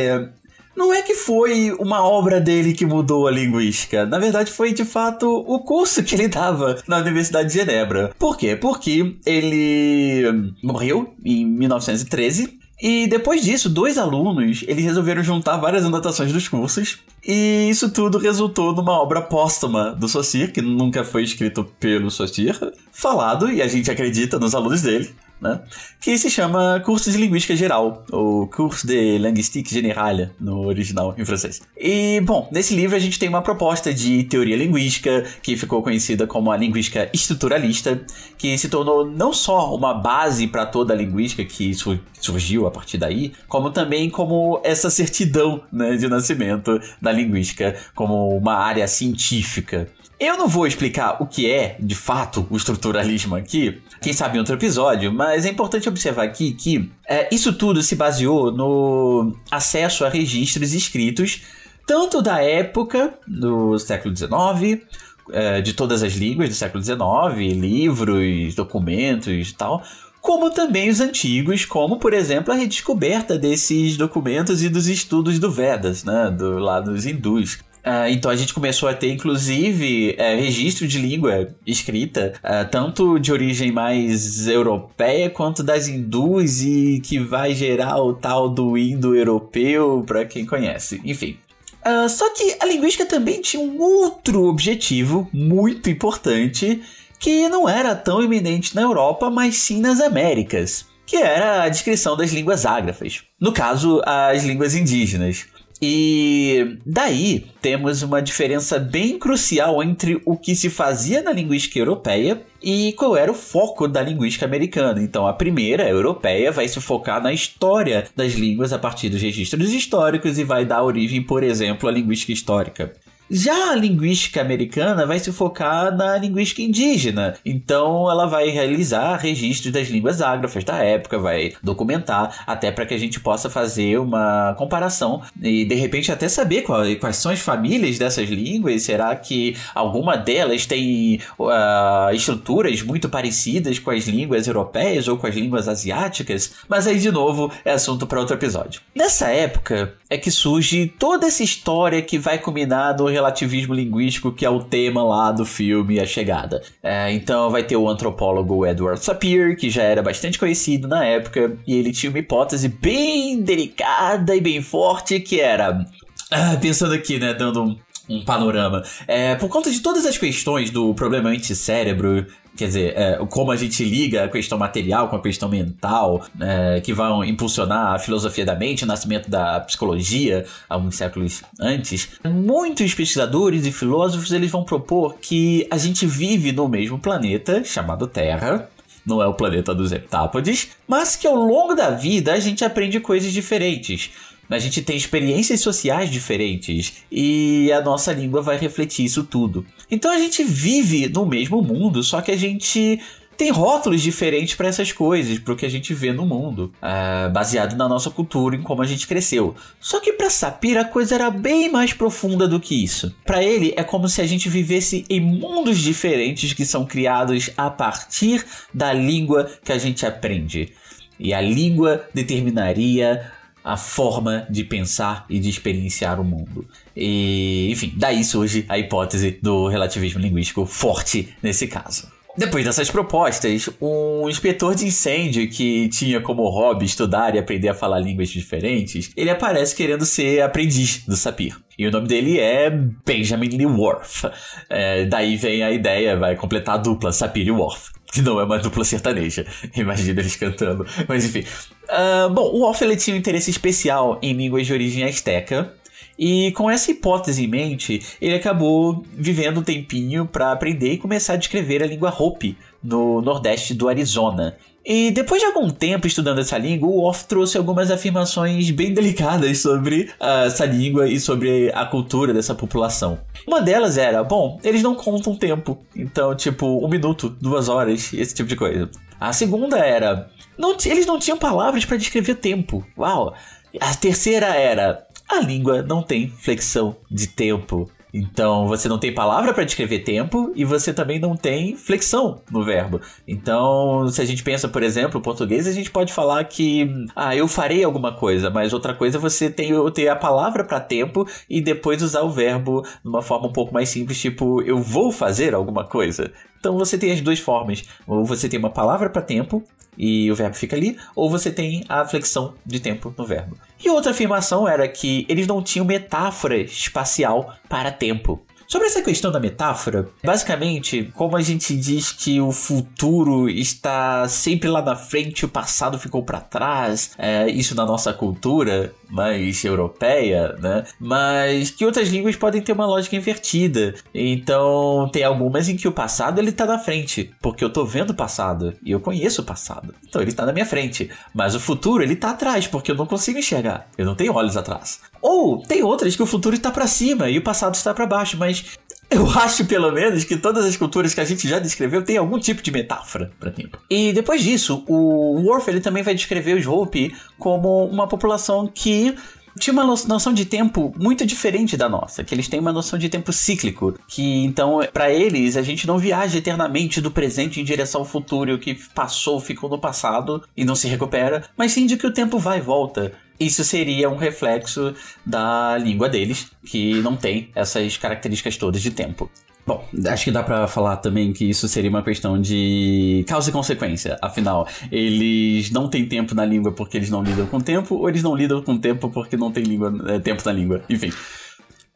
não 0.77 0.93
é 0.93 1.01
que 1.01 1.15
foi 1.15 1.73
uma 1.81 2.07
obra 2.07 2.39
dele 2.39 2.75
que 2.75 2.85
mudou 2.85 3.27
a 3.27 3.31
linguística. 3.31 4.05
Na 4.05 4.19
verdade, 4.19 4.53
foi 4.53 4.75
de 4.75 4.85
fato 4.85 5.27
o 5.27 5.59
curso 5.61 6.05
que 6.05 6.15
ele 6.15 6.29
dava 6.29 6.77
na 6.87 6.99
Universidade 6.99 7.49
de 7.49 7.55
Genebra. 7.55 8.13
Por 8.19 8.37
quê? 8.37 8.55
Porque 8.55 9.17
ele 9.25 10.53
morreu 10.63 11.15
em 11.25 11.47
1913 11.47 12.59
e 12.81 13.07
depois 13.07 13.43
disso, 13.43 13.69
dois 13.71 13.97
alunos, 13.97 14.65
eles 14.69 14.85
resolveram 14.85 15.23
juntar 15.23 15.57
várias 15.57 15.85
anotações 15.85 16.33
dos 16.33 16.47
cursos, 16.47 16.99
e 17.27 17.69
isso 17.71 17.91
tudo 17.91 18.19
resultou 18.19 18.75
numa 18.75 18.93
obra 18.93 19.23
póstuma 19.23 19.93
do 19.93 20.09
Saussure, 20.09 20.53
que 20.53 20.61
nunca 20.61 21.03
foi 21.03 21.23
escrito 21.23 21.65
pelo 21.81 22.11
Saussure, 22.11 22.73
falado, 22.93 23.51
e 23.51 23.63
a 23.63 23.69
gente 23.69 23.91
acredita 23.91 24.39
nos 24.39 24.55
alunos 24.55 24.83
dele, 24.83 25.15
né? 25.41 25.61
Que 26.01 26.17
se 26.17 26.31
chama 26.31 26.81
Curso 26.85 27.11
de 27.11 27.19
Linguística 27.19 27.55
Geral, 27.57 28.05
ou 28.11 28.47
Curso 28.47 28.87
de 28.87 29.19
Linguistique 29.19 29.73
Générale, 29.73 30.31
no 30.41 30.67
original 30.67 31.15
em 31.17 31.25
francês. 31.25 31.63
E, 31.77 32.21
bom, 32.21 32.49
nesse 32.53 32.75
livro 32.75 32.97
a 32.97 32.99
gente 32.99 33.19
tem 33.19 33.29
uma 33.29 33.43
proposta 33.43 33.93
de 33.93 34.25
teoria 34.25 34.57
linguística, 34.57 35.25
que 35.43 35.57
ficou 35.57 35.83
conhecida 35.83 36.27
como 36.27 36.51
a 36.51 36.57
linguística 36.57 37.11
estruturalista, 37.13 38.01
que 38.39 38.57
se 38.57 38.69
tornou 38.69 39.05
não 39.05 39.33
só 39.33 39.75
uma 39.75 39.95
base 39.95 40.47
para 40.47 40.67
toda 40.67 40.95
a 40.95 40.97
linguística 40.97 41.45
que 41.45 41.73
surgiu 42.21 42.67
a 42.67 42.71
partir 42.71 42.99
daí, 42.99 43.33
como 43.49 43.71
também 43.71 44.09
como 44.09 44.61
essa 44.65 44.91
certidão 44.91 45.63
né, 45.73 45.97
de 45.97 46.09
nascimento 46.09 46.81
da 47.01 47.13
linguística 47.13 47.77
como 47.95 48.37
uma 48.37 48.55
área 48.55 48.87
científica. 48.89 49.89
Eu 50.19 50.39
não 50.39 50.49
vou 50.49 50.67
explicar 50.67 51.23
o 51.23 51.27
que 51.27 51.51
é, 51.51 51.77
de 51.79 51.95
fato, 51.95 52.47
o 52.49 52.57
estruturalismo 52.57 53.37
aqui, 53.37 53.83
quem 54.01 54.15
sabe 54.15 54.37
em 54.37 54.39
outro 54.39 54.55
episódio, 54.55 55.13
mas 55.13 55.45
é 55.45 55.51
importante 55.51 55.89
observar 55.89 56.23
aqui 56.25 56.53
que 56.53 56.91
é, 57.07 57.29
isso 57.35 57.53
tudo 57.53 57.83
se 57.83 57.95
baseou 57.95 58.51
no 58.51 59.37
acesso 59.51 60.07
a 60.07 60.09
registros 60.09 60.73
escritos, 60.73 61.43
tanto 61.87 62.23
da 62.23 62.43
época 62.43 63.13
do 63.29 63.79
século 63.79 64.17
XIX, 64.17 64.83
é, 65.31 65.61
de 65.61 65.75
todas 65.75 66.03
as 66.03 66.15
línguas 66.15 66.49
do 66.49 66.55
século 66.55 66.83
XIX, 66.83 67.55
livros, 67.55 68.55
documentos 68.55 69.51
e 69.51 69.55
tal, 69.55 69.83
como 70.23 70.51
também 70.51 70.89
os 70.89 71.01
antigos, 71.01 71.67
como 71.67 71.99
por 71.99 72.15
exemplo 72.15 72.53
a 72.53 72.57
redescoberta 72.57 73.39
desses 73.39 73.99
documentos 73.99 74.63
e 74.63 74.71
dos 74.71 74.89
estudos 74.89 75.39
do 75.39 75.51
Vedas, 75.51 76.05
né, 76.05 76.31
do 76.31 76.59
lá 76.59 76.81
dos 76.81 77.05
hindus. 77.05 77.59
Uh, 77.87 78.11
então 78.11 78.33
a 78.33 78.35
gente 78.35 78.53
começou 78.53 78.89
a 78.89 78.95
ter, 78.95 79.13
inclusive, 79.13 80.17
uh, 80.19 80.37
registro 80.43 80.89
de 80.89 80.99
língua 80.99 81.55
escrita, 81.65 82.33
uh, 82.39 82.69
tanto 82.69 83.17
de 83.21 83.31
origem 83.31 83.71
mais 83.71 84.49
europeia 84.49 85.31
quanto 85.31 85.63
das 85.63 85.87
hindus, 85.87 86.63
e 86.63 87.01
que 87.01 87.21
vai 87.21 87.55
gerar 87.55 88.03
o 88.03 88.13
tal 88.13 88.49
do 88.49 88.77
indo-europeu, 88.77 90.03
para 90.05 90.25
quem 90.25 90.45
conhece. 90.45 91.01
Enfim. 91.05 91.39
Uh, 91.87 92.09
só 92.09 92.29
que 92.35 92.57
a 92.59 92.67
linguística 92.67 93.07
também 93.07 93.41
tinha 93.41 93.63
um 93.63 93.81
outro 93.81 94.47
objetivo 94.47 95.31
muito 95.33 95.89
importante, 95.89 96.83
que 97.21 97.49
não 97.49 97.69
era 97.69 97.95
tão 97.95 98.21
iminente 98.21 98.75
na 98.75 98.83
Europa, 98.83 99.31
mas 99.31 99.59
sim 99.59 99.81
nas 99.81 100.01
Américas, 100.01 100.87
que 101.07 101.17
era 101.17 101.63
a 101.63 101.69
descrição 101.69 102.17
das 102.17 102.33
línguas 102.33 102.67
ágrafas. 102.67 103.23
No 103.41 103.53
caso, 103.53 104.03
as 104.05 104.43
línguas 104.43 104.75
indígenas. 104.75 105.47
E 105.81 106.79
daí 106.87 107.47
temos 107.61 108.03
uma 108.03 108.23
diferença 108.23 108.79
bem 108.79 109.19
crucial 109.19 109.83
entre 109.83 110.21
o 110.25 110.37
que 110.37 110.57
se 110.57 110.71
fazia 110.71 111.23
na 111.23 111.33
linguística 111.33 111.79
europeia 111.79 112.43
e 112.63 112.93
qual 112.95 113.17
era 113.17 113.31
o 113.31 113.35
foco 113.35 113.87
da 113.87 114.03
linguística 114.03 114.47
americana. 114.47 115.03
Então, 115.03 115.27
a 115.27 115.33
primeira, 115.33 115.85
a 115.85 115.91
europeia, 115.91 116.51
vai 116.51 116.67
se 116.67 116.81
focar 116.81 117.23
na 117.23 117.33
história 117.33 118.07
das 118.17 118.33
línguas 118.33 118.73
a 118.73 118.79
partir 118.79 119.09
dos 119.09 119.21
registros 119.21 119.73
históricos 119.73 120.39
e 120.39 120.45
vai 120.45 120.65
dar 120.65 120.83
origem, 120.83 121.23
por 121.23 121.43
exemplo, 121.43 121.89
à 121.89 121.93
linguística 121.93 122.33
histórica. 122.33 122.93
Já 123.29 123.73
a 123.73 123.75
linguística 123.75 124.41
americana 124.41 125.05
vai 125.05 125.19
se 125.19 125.33
focar 125.33 125.95
na 125.97 126.17
linguística 126.17 126.63
indígena, 126.63 127.35
então 127.45 128.09
ela 128.09 128.27
vai 128.27 128.51
realizar 128.51 129.17
registros 129.17 129.73
das 129.73 129.89
línguas 129.89 130.23
ágrafas 130.23 130.63
da 130.63 130.77
época, 130.77 131.19
vai 131.19 131.53
documentar, 131.61 132.45
até 132.47 132.71
para 132.71 132.87
que 132.87 132.95
a 132.95 132.99
gente 132.99 133.19
possa 133.19 133.51
fazer 133.51 133.99
uma 133.99 134.55
comparação 134.57 135.23
e 135.43 135.65
de 135.65 135.75
repente 135.75 136.13
até 136.13 136.29
saber 136.29 136.63
quais, 136.63 136.99
quais 137.01 137.17
são 137.17 137.33
as 137.33 137.41
famílias 137.41 137.99
dessas 137.99 138.29
línguas. 138.29 138.83
Será 138.83 139.15
que 139.17 139.57
alguma 139.75 140.17
delas 140.17 140.65
tem 140.65 141.21
uh, 141.39 142.15
estruturas 142.15 142.81
muito 142.83 143.09
parecidas 143.09 143.81
com 143.81 143.91
as 143.91 144.07
línguas 144.07 144.47
europeias 144.47 145.09
ou 145.09 145.17
com 145.17 145.27
as 145.27 145.35
línguas 145.35 145.67
asiáticas? 145.67 146.55
Mas 146.69 146.87
aí, 146.87 147.01
de 147.01 147.11
novo, 147.11 147.51
é 147.65 147.73
assunto 147.73 148.07
para 148.07 148.21
outro 148.21 148.37
episódio. 148.37 148.81
Nessa 148.95 149.29
época 149.31 149.95
é 150.09 150.17
que 150.17 150.31
surge 150.31 150.87
toda 150.87 151.27
essa 151.27 151.43
história 151.43 152.01
que 152.01 152.19
vai 152.19 152.39
culminar 152.39 152.97
no 152.97 153.16
relativismo 153.17 153.75
linguístico, 153.75 154.33
que 154.33 154.45
é 154.45 154.51
o 154.51 154.63
tema 154.63 155.03
lá 155.03 155.33
do 155.33 155.45
filme 155.45 155.99
A 155.99 156.07
Chegada. 156.07 156.63
É, 156.83 157.13
então 157.13 157.51
vai 157.51 157.63
ter 157.63 157.77
o 157.77 157.89
antropólogo 157.89 158.67
Edward 158.67 159.03
Sapir, 159.03 159.57
que 159.57 159.71
já 159.71 159.83
era 159.83 160.03
bastante 160.03 160.39
conhecido 160.39 160.87
na 160.87 161.05
época, 161.05 161.57
e 161.67 161.75
ele 161.75 161.93
tinha 161.93 162.11
uma 162.11 162.19
hipótese 162.19 162.69
bem 162.69 163.41
delicada 163.41 164.35
e 164.35 164.41
bem 164.41 164.63
forte, 164.63 165.21
que 165.21 165.41
era. 165.41 165.85
Ah, 166.31 166.57
pensando 166.61 166.93
aqui, 166.93 167.19
né, 167.19 167.33
dando 167.35 167.63
um, 167.63 167.77
um 168.09 168.25
panorama. 168.25 168.83
É, 169.07 169.35
por 169.35 169.49
conta 169.49 169.71
de 169.71 169.81
todas 169.81 170.07
as 170.07 170.17
questões 170.17 170.71
do 170.71 170.95
problema 170.95 171.31
anti-cérebro, 171.31 172.27
quer 172.57 172.67
dizer, 172.67 172.95
é, 172.97 173.19
como 173.29 173.51
a 173.51 173.57
gente 173.57 173.85
liga 173.85 174.25
a 174.25 174.29
questão 174.29 174.59
material 174.59 175.09
com 175.09 175.17
a 175.17 175.23
questão 175.23 175.49
mental, 175.49 176.25
é, 176.41 176.81
que 176.81 176.93
vão 176.93 177.25
impulsionar 177.25 177.95
a 177.95 177.99
filosofia 177.99 178.45
da 178.45 178.55
mente, 178.55 178.85
o 178.85 178.87
nascimento 178.87 179.31
da 179.31 179.61
psicologia 179.61 180.45
alguns 180.69 180.97
séculos 180.97 181.43
antes, 181.61 182.09
muitos 182.25 182.95
pesquisadores 182.95 183.67
e 183.67 183.73
filósofos 183.73 184.33
eles 184.33 184.51
vão 184.51 184.65
propor 184.65 185.17
que 185.21 185.67
a 185.71 185.77
gente 185.77 186.07
vive 186.07 186.53
no 186.53 186.69
mesmo 186.69 186.99
planeta 186.99 187.63
chamado 187.65 188.07
Terra, 188.07 188.69
não 189.05 189.23
é 189.23 189.27
o 189.27 189.35
planeta 189.35 189.75
dos 189.75 189.93
heptápodes, 189.93 190.71
mas 190.89 191.15
que 191.15 191.27
ao 191.27 191.37
longo 191.37 191.75
da 191.75 191.91
vida 191.91 192.33
a 192.33 192.41
gente 192.41 192.65
aprende 192.65 192.99
coisas 192.99 193.33
diferentes. 193.33 194.11
A 194.49 194.59
gente 194.59 194.83
tem 194.83 194.97
experiências 194.97 195.61
sociais 195.61 196.11
diferentes 196.11 197.03
e 197.11 197.71
a 197.73 197.81
nossa 197.81 198.13
língua 198.13 198.43
vai 198.43 198.57
refletir 198.57 199.05
isso 199.05 199.25
tudo. 199.25 199.67
Então 199.91 200.11
a 200.11 200.19
gente 200.19 200.45
vive 200.45 201.09
no 201.09 201.27
mesmo 201.27 201.61
mundo, 201.63 202.03
só 202.03 202.21
que 202.21 202.31
a 202.31 202.37
gente 202.37 203.01
tem 203.37 203.51
rótulos 203.51 204.01
diferentes 204.01 204.55
para 204.55 204.69
essas 204.69 204.93
coisas, 204.93 205.39
para 205.39 205.53
o 205.53 205.57
que 205.57 205.67
a 205.67 205.69
gente 205.69 205.93
vê 205.93 206.13
no 206.13 206.25
mundo, 206.25 206.73
uh, 206.77 207.31
baseado 207.31 207.77
na 207.77 207.89
nossa 207.89 208.11
cultura, 208.11 208.57
em 208.57 208.63
como 208.63 208.83
a 208.83 208.87
gente 208.87 209.07
cresceu. 209.07 209.55
Só 209.79 210.01
que 210.01 210.13
para 210.13 210.31
Sapir 210.31 210.79
a 210.79 210.85
coisa 210.85 211.15
era 211.15 211.31
bem 211.31 211.71
mais 211.71 211.93
profunda 211.93 212.49
do 212.49 212.59
que 212.59 212.83
isso. 212.83 213.15
Para 213.25 213.43
ele 213.43 213.75
é 213.77 213.85
como 213.85 214.09
se 214.09 214.23
a 214.23 214.27
gente 214.27 214.49
vivesse 214.49 215.05
em 215.11 215.21
mundos 215.21 215.79
diferentes 215.79 216.53
que 216.53 216.65
são 216.65 216.87
criados 216.87 217.51
a 217.57 217.69
partir 217.69 218.45
da 218.73 218.93
língua 218.93 219.51
que 219.63 219.73
a 219.73 219.79
gente 219.79 220.07
aprende. 220.07 220.73
E 221.19 221.33
a 221.33 221.41
língua 221.41 222.05
determinaria 222.13 223.33
a 223.67 223.77
forma 223.77 224.47
de 224.49 224.63
pensar 224.63 225.27
e 225.29 225.41
de 225.41 225.51
experienciar 225.51 226.21
o 226.21 226.25
mundo. 226.25 226.65
E, 226.97 227.69
enfim, 227.73 227.93
daí 227.97 228.23
surge 228.23 228.65
a 228.69 228.79
hipótese 228.79 229.41
do 229.43 229.67
relativismo 229.67 230.21
linguístico 230.21 230.65
forte 230.65 231.35
nesse 231.43 231.67
caso. 231.67 232.09
Depois 232.39 232.65
dessas 232.65 232.91
propostas, 232.91 233.69
um 233.81 234.29
inspetor 234.29 234.77
de 234.77 234.87
incêndio 234.87 235.49
que 235.49 235.89
tinha 235.89 236.21
como 236.21 236.49
hobby 236.49 236.85
estudar 236.85 237.35
e 237.35 237.39
aprender 237.41 237.69
a 237.69 237.75
falar 237.75 237.99
línguas 237.99 238.29
diferentes, 238.29 239.11
ele 239.17 239.31
aparece 239.31 239.75
querendo 239.75 240.07
ser 240.07 240.43
aprendiz 240.43 241.03
do 241.05 241.17
Sapir. 241.17 241.57
E 241.79 241.87
o 241.87 241.91
nome 241.91 242.09
dele 242.09 242.41
é 242.41 242.71
Benjamin 242.71 243.49
Lee 243.49 243.67
Worf. 243.67 244.27
É, 244.69 245.05
daí 245.05 245.37
vem 245.37 245.63
a 245.63 245.71
ideia, 245.71 246.17
vai 246.17 246.35
completar 246.35 246.77
a 246.77 246.79
dupla 246.79 247.13
Sapir 247.13 247.47
e 247.47 247.51
Worf. 247.51 247.91
Que 248.13 248.23
não 248.23 248.41
é 248.41 248.45
uma 248.45 248.59
dupla 248.59 248.85
sertaneja. 248.85 249.45
Imagina 249.77 250.21
eles 250.21 250.37
cantando. 250.37 250.87
Mas 251.07 251.25
enfim. 251.25 251.45
Uh, 251.85 252.33
bom, 252.33 252.51
o 252.51 252.61
Worf 252.61 252.83
ele 252.83 252.97
tinha 252.97 253.15
um 253.15 253.19
interesse 253.19 253.51
especial 253.51 254.19
em 254.23 254.33
línguas 254.33 254.67
de 254.67 254.73
origem 254.73 255.05
asteca 255.05 255.75
E 256.19 256.51
com 256.53 256.71
essa 256.71 256.91
hipótese 256.91 257.45
em 257.45 257.49
mente, 257.49 258.01
ele 258.23 258.35
acabou 258.35 259.05
vivendo 259.13 259.59
um 259.59 259.63
tempinho 259.63 260.25
para 260.25 260.53
aprender 260.53 260.93
e 260.93 260.99
começar 260.99 261.35
a 261.35 261.37
descrever 261.37 261.83
a 261.83 261.87
língua 261.87 262.15
Hopi 262.17 262.57
no 262.83 263.21
nordeste 263.21 263.75
do 263.75 263.89
Arizona. 263.89 264.57
E 264.89 265.11
depois 265.11 265.41
de 265.41 265.47
algum 265.47 265.69
tempo 265.69 266.07
estudando 266.07 266.39
essa 266.39 266.57
língua, 266.57 266.89
o 266.89 267.01
Worf 267.01 267.25
trouxe 267.25 267.59
algumas 267.59 267.91
afirmações 267.91 268.71
bem 268.71 268.95
delicadas 268.95 269.59
sobre 269.59 270.09
uh, 270.21 270.47
essa 270.47 270.65
língua 270.65 271.09
e 271.09 271.19
sobre 271.19 271.73
a 271.75 271.85
cultura 271.85 272.33
dessa 272.33 272.55
população. 272.55 273.19
Uma 273.45 273.61
delas 273.61 273.99
era, 273.99 274.23
bom, 274.23 274.61
eles 274.63 274.85
não 274.85 274.95
contam 274.95 275.35
tempo. 275.35 275.77
Então, 275.95 276.37
tipo, 276.37 276.87
um 276.87 276.89
minuto, 276.89 277.29
duas 277.29 277.69
horas, 277.69 278.13
esse 278.15 278.33
tipo 278.33 278.49
de 278.49 278.55
coisa. 278.55 278.89
A 279.19 279.33
segunda 279.33 279.77
era, 279.77 280.31
não, 280.57 280.77
eles 280.85 281.05
não 281.05 281.19
tinham 281.19 281.37
palavras 281.37 281.85
para 281.85 281.97
descrever 281.97 282.37
tempo. 282.37 282.87
Uau! 282.97 283.35
A 283.81 283.93
terceira 283.97 284.55
era, 284.55 285.05
a 285.29 285.41
língua 285.41 285.83
não 285.83 286.01
tem 286.01 286.29
flexão 286.29 286.95
de 287.11 287.27
tempo. 287.27 287.91
Então 288.17 288.67
você 288.67 288.89
não 288.89 288.99
tem 288.99 289.13
palavra 289.13 289.53
para 289.53 289.65
descrever 289.65 289.99
tempo 289.99 290.51
e 290.57 290.65
você 290.65 290.95
também 290.95 291.19
não 291.19 291.37
tem 291.37 291.77
flexão 291.77 292.41
no 292.51 292.65
verbo. 292.65 292.99
Então, 293.29 294.09
se 294.09 294.23
a 294.23 294.25
gente 294.25 294.43
pensa, 294.43 294.67
por 294.69 294.83
exemplo, 294.83 295.21
português, 295.21 295.67
a 295.67 295.73
gente 295.73 295.91
pode 295.91 296.15
falar 296.15 296.43
que 296.45 296.89
ah, 297.15 297.37
eu 297.37 297.47
farei 297.47 297.85
alguma 297.85 298.13
coisa, 298.13 298.49
mas 298.49 298.73
outra 298.73 298.95
coisa 298.95 299.19
é 299.19 299.21
você 299.21 299.51
tem 299.51 299.73
ter 299.93 300.09
a 300.09 300.17
palavra 300.17 300.65
para 300.65 300.81
tempo 300.81 301.29
e 301.49 301.61
depois 301.61 302.03
usar 302.03 302.23
o 302.23 302.31
verbo 302.31 302.81
de 302.81 303.09
uma 303.09 303.21
forma 303.21 303.49
um 303.49 303.53
pouco 303.53 303.75
mais 303.75 303.91
simples, 303.91 304.19
tipo 304.19 304.63
eu 304.63 304.81
vou 304.81 305.13
fazer 305.13 305.55
alguma 305.55 305.85
coisa. 305.85 306.33
Então 306.59 306.79
você 306.79 306.97
tem 306.97 307.13
as 307.13 307.21
duas 307.21 307.39
formas. 307.39 307.85
Ou 308.07 308.25
você 308.25 308.49
tem 308.49 308.59
uma 308.59 308.71
palavra 308.71 309.11
para 309.11 309.21
tempo 309.21 309.63
e 309.99 310.31
o 310.31 310.35
verbo 310.35 310.57
fica 310.57 310.75
ali, 310.75 310.97
ou 311.15 311.29
você 311.29 311.51
tem 311.51 311.85
a 311.87 312.05
flexão 312.05 312.55
de 312.65 312.81
tempo 312.81 313.15
no 313.17 313.25
verbo. 313.25 313.57
E 313.85 313.91
outra 313.91 314.11
afirmação 314.13 314.67
era 314.67 314.89
que 314.89 315.27
eles 315.29 315.47
não 315.47 315.63
tinham 315.63 315.85
metáfora 315.85 316.57
espacial 316.57 317.55
para 317.69 317.93
tempo. 317.93 318.43
Sobre 318.69 318.89
essa 318.89 319.01
questão 319.01 319.31
da 319.31 319.39
metáfora, 319.39 320.09
basicamente, 320.25 321.11
como 321.15 321.37
a 321.37 321.41
gente 321.41 321.77
diz 321.77 322.11
que 322.11 322.41
o 322.41 322.51
futuro 322.51 323.49
está 323.49 324.29
sempre 324.29 324.69
lá 324.69 324.83
na 324.83 324.97
frente, 324.97 325.45
o 325.45 325.49
passado 325.49 325.99
ficou 325.99 326.23
para 326.25 326.41
trás, 326.41 327.13
é, 327.17 327.49
isso 327.49 327.75
na 327.77 327.87
nossa 327.87 328.13
cultura 328.13 328.93
mais 329.09 329.65
europeia, 329.65 330.57
né? 330.61 330.85
Mas 330.99 331.71
que 331.71 331.85
outras 331.85 332.09
línguas 332.09 332.35
podem 332.35 332.61
ter 332.61 332.73
uma 332.73 332.87
lógica 332.87 333.15
invertida. 333.15 333.95
Então, 334.13 335.09
tem 335.13 335.23
algumas 335.23 335.69
em 335.69 335.77
que 335.77 335.87
o 335.87 335.93
passado 335.93 336.41
ele 336.41 336.51
tá 336.51 336.67
na 336.67 336.79
frente, 336.79 337.33
porque 337.41 337.63
eu 337.63 337.71
tô 337.71 337.85
vendo 337.85 338.11
o 338.11 338.15
passado 338.15 338.75
e 338.85 338.91
eu 338.91 339.01
conheço 339.01 339.43
o 339.43 339.45
passado. 339.45 339.95
Então, 340.09 340.21
ele 340.21 340.33
tá 340.33 340.45
na 340.45 340.53
minha 340.53 340.67
frente, 340.67 341.09
mas 341.33 341.55
o 341.55 341.61
futuro 341.61 342.03
ele 342.03 342.17
tá 342.17 342.31
atrás, 342.31 342.67
porque 342.67 342.91
eu 342.91 342.97
não 342.97 343.07
consigo 343.07 343.39
enxergar. 343.39 343.89
Eu 343.97 344.05
não 344.05 344.17
tenho 344.17 344.35
olhos 344.35 344.57
atrás. 344.57 345.01
Ou 345.27 345.59
tem 345.61 345.83
outras 345.83 346.15
que 346.15 346.23
o 346.23 346.27
futuro 346.27 346.55
está 346.55 346.71
para 346.71 346.87
cima 346.87 347.29
e 347.29 347.37
o 347.37 347.43
passado 347.43 347.75
está 347.75 347.93
para 347.93 348.07
baixo, 348.07 348.37
mas 348.37 348.79
eu 349.11 349.29
acho, 349.37 349.65
pelo 349.65 349.91
menos, 349.91 350.23
que 350.23 350.37
todas 350.37 350.65
as 350.65 350.77
culturas 350.77 351.13
que 351.13 351.21
a 351.21 351.25
gente 351.25 351.49
já 351.49 351.59
descreveu 351.59 352.05
têm 352.05 352.17
algum 352.17 352.39
tipo 352.39 352.63
de 352.63 352.71
metáfora 352.71 353.33
para 353.41 353.51
tempo. 353.51 353.77
E 353.91 354.13
depois 354.13 354.41
disso, 354.41 354.85
o 354.87 355.41
Worf 355.43 355.69
ele 355.69 355.81
também 355.81 356.05
vai 356.05 356.15
descrever 356.15 356.57
os 356.57 356.65
Hopi 356.65 357.13
como 357.41 357.87
uma 357.87 358.07
população 358.07 358.71
que 358.73 359.17
tinha 359.59 359.73
uma 359.73 359.85
noção 359.85 360.33
de 360.33 360.45
tempo 360.45 360.95
muito 360.97 361.25
diferente 361.27 361.77
da 361.77 361.89
nossa, 361.89 362.23
que 362.23 362.35
eles 362.35 362.49
têm 362.49 362.61
uma 362.61 362.73
noção 362.73 362.99
de 362.99 363.09
tempo 363.09 363.33
cíclico, 363.33 363.99
que 364.07 364.45
então 364.45 364.81
para 364.93 365.11
eles 365.11 365.57
a 365.57 365.63
gente 365.63 365.87
não 365.87 365.99
viaja 365.99 366.39
eternamente 366.39 367.01
do 367.01 367.11
presente 367.11 367.61
em 367.61 367.65
direção 367.65 368.03
ao 368.03 368.07
futuro, 368.07 368.59
que 368.59 368.75
passou 368.95 369.41
ficou 369.41 369.69
no 369.69 369.79
passado 369.79 370.43
e 370.57 370.65
não 370.65 370.75
se 370.75 370.89
recupera, 370.89 371.45
mas 371.57 371.73
sim 371.73 371.87
de 371.87 371.97
que 371.97 372.07
o 372.07 372.13
tempo 372.13 372.39
vai 372.39 372.59
e 372.59 372.63
volta. 372.63 373.13
Isso 373.39 373.63
seria 373.65 374.09
um 374.09 374.17
reflexo 374.17 374.95
da 375.25 375.77
língua 375.77 376.09
deles, 376.09 376.51
que 376.65 376.95
não 377.01 377.17
tem 377.17 377.51
essas 377.55 377.97
características 377.97 378.57
todas 378.57 378.81
de 378.81 378.91
tempo. 378.91 379.31
Bom, 379.67 379.85
acho 380.07 380.25
que 380.25 380.31
dá 380.31 380.45
para 380.45 380.69
falar 380.69 380.99
também 380.99 381.33
que 381.33 381.45
isso 381.45 381.67
seria 381.67 381.91
uma 381.91 382.03
questão 382.03 382.41
de 382.41 383.25
causa 383.27 383.51
e 383.51 383.53
consequência. 383.53 384.17
Afinal, 384.23 384.69
eles 384.93 385.73
não 385.73 385.91
têm 385.91 386.07
tempo 386.07 386.37
na 386.37 386.45
língua 386.45 386.71
porque 386.71 386.97
eles 386.97 387.11
não 387.11 387.21
lidam 387.21 387.47
com 387.47 387.61
tempo, 387.61 387.97
ou 387.97 388.09
eles 388.09 388.23
não 388.23 388.35
lidam 388.37 388.63
com 388.63 388.79
tempo 388.79 389.11
porque 389.11 389.37
não 389.37 389.51
tem 389.51 389.65
língua, 389.65 389.93
é, 390.07 390.21
tempo 390.21 390.41
na 390.47 390.53
língua. 390.53 390.83
Enfim. 390.89 391.11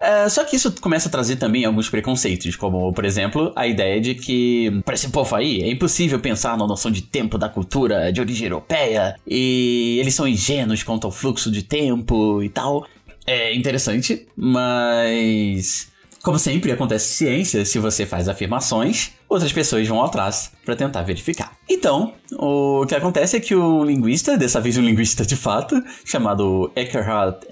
É, 0.00 0.28
só 0.28 0.42
que 0.44 0.56
isso 0.56 0.72
começa 0.80 1.08
a 1.08 1.12
trazer 1.12 1.36
também 1.36 1.64
alguns 1.64 1.88
preconceitos, 1.88 2.56
como, 2.56 2.92
por 2.92 3.04
exemplo, 3.04 3.52
a 3.54 3.68
ideia 3.68 4.00
de 4.00 4.14
que, 4.16 4.80
para 4.84 4.94
esse 4.94 5.10
povo 5.10 5.36
aí, 5.36 5.62
é 5.62 5.70
impossível 5.70 6.18
pensar 6.18 6.56
na 6.56 6.66
noção 6.66 6.90
de 6.90 7.02
tempo 7.02 7.38
da 7.38 7.48
cultura 7.48 8.10
de 8.10 8.20
origem 8.20 8.48
europeia, 8.48 9.14
e 9.24 9.98
eles 10.00 10.14
são 10.14 10.26
ingênuos 10.26 10.82
quanto 10.82 11.06
ao 11.06 11.12
fluxo 11.12 11.52
de 11.52 11.62
tempo 11.62 12.42
e 12.42 12.48
tal. 12.48 12.84
É 13.26 13.54
interessante, 13.54 14.26
mas. 14.34 15.90
Como 16.22 16.38
sempre 16.38 16.70
acontece 16.70 17.24
em 17.24 17.28
ciência, 17.28 17.64
se 17.64 17.78
você 17.78 18.04
faz 18.04 18.28
afirmações, 18.28 19.12
outras 19.28 19.52
pessoas 19.52 19.88
vão 19.88 20.04
atrás 20.04 20.52
para 20.64 20.76
tentar 20.76 21.02
verificar. 21.02 21.52
Então, 21.68 22.12
o 22.32 22.84
que 22.86 22.94
acontece 22.94 23.38
é 23.38 23.40
que 23.40 23.54
o 23.54 23.82
linguista, 23.82 24.36
dessa 24.36 24.60
vez 24.60 24.76
um 24.76 24.82
linguista 24.82 25.24
de 25.24 25.34
fato, 25.34 25.82
chamado 26.04 26.70
Eckhart 26.76 27.44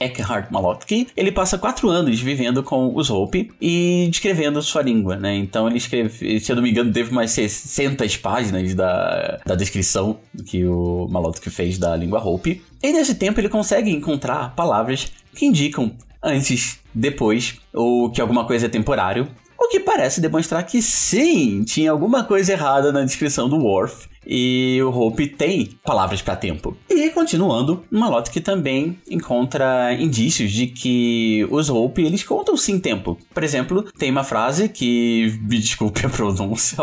Eckhart 0.00 0.50
Malotki, 0.50 1.06
ele 1.16 1.30
passa 1.30 1.56
quatro 1.56 1.88
anos 1.88 2.20
vivendo 2.20 2.62
com 2.62 2.92
os 2.96 3.08
Hopi 3.08 3.52
e 3.60 4.08
descrevendo 4.10 4.60
sua 4.62 4.82
língua, 4.82 5.14
né? 5.16 5.36
Então 5.36 5.68
ele 5.68 5.76
escreve, 5.76 6.40
se 6.40 6.50
eu 6.50 6.56
não 6.56 6.62
me 6.62 6.70
engano, 6.70 6.92
teve 6.92 7.14
mais 7.14 7.30
600 7.30 8.16
páginas 8.16 8.74
da, 8.74 9.38
da 9.46 9.54
descrição 9.54 10.18
que 10.46 10.66
o 10.66 11.06
Malotki 11.08 11.50
fez 11.50 11.78
da 11.78 11.94
língua 11.94 12.20
Hopi. 12.20 12.62
E 12.82 12.92
nesse 12.92 13.14
tempo 13.14 13.38
ele 13.38 13.48
consegue 13.48 13.90
encontrar 13.90 14.56
palavras 14.56 15.12
que 15.36 15.46
indicam 15.46 15.92
antes, 16.22 16.78
depois, 16.94 17.60
ou 17.72 18.10
que 18.10 18.20
alguma 18.20 18.46
coisa 18.46 18.66
é 18.66 18.68
temporário, 18.68 19.28
o 19.58 19.68
que 19.68 19.80
parece 19.80 20.20
demonstrar 20.20 20.64
que 20.64 20.80
sim, 20.82 21.64
tinha 21.64 21.90
alguma 21.90 22.24
coisa 22.24 22.52
errada 22.52 22.92
na 22.92 23.04
descrição 23.04 23.48
do 23.48 23.56
Worf 23.56 24.11
e 24.26 24.80
o 24.82 24.90
Hope 24.90 25.26
tem 25.26 25.70
palavras 25.84 26.22
para 26.22 26.36
tempo. 26.36 26.76
E 26.88 27.10
continuando, 27.10 27.84
Malot 27.90 28.30
que 28.30 28.40
também 28.40 28.98
encontra 29.10 29.94
indícios 29.94 30.52
de 30.52 30.66
que 30.66 31.46
os 31.50 31.68
Hope 31.68 32.02
eles 32.02 32.22
contam 32.22 32.56
sim 32.56 32.78
tempo. 32.78 33.18
Por 33.32 33.42
exemplo, 33.42 33.84
tem 33.98 34.10
uma 34.10 34.24
frase 34.24 34.68
que 34.68 35.38
me 35.42 35.58
desculpe 35.58 36.06
a 36.06 36.08
pronúncia, 36.08 36.78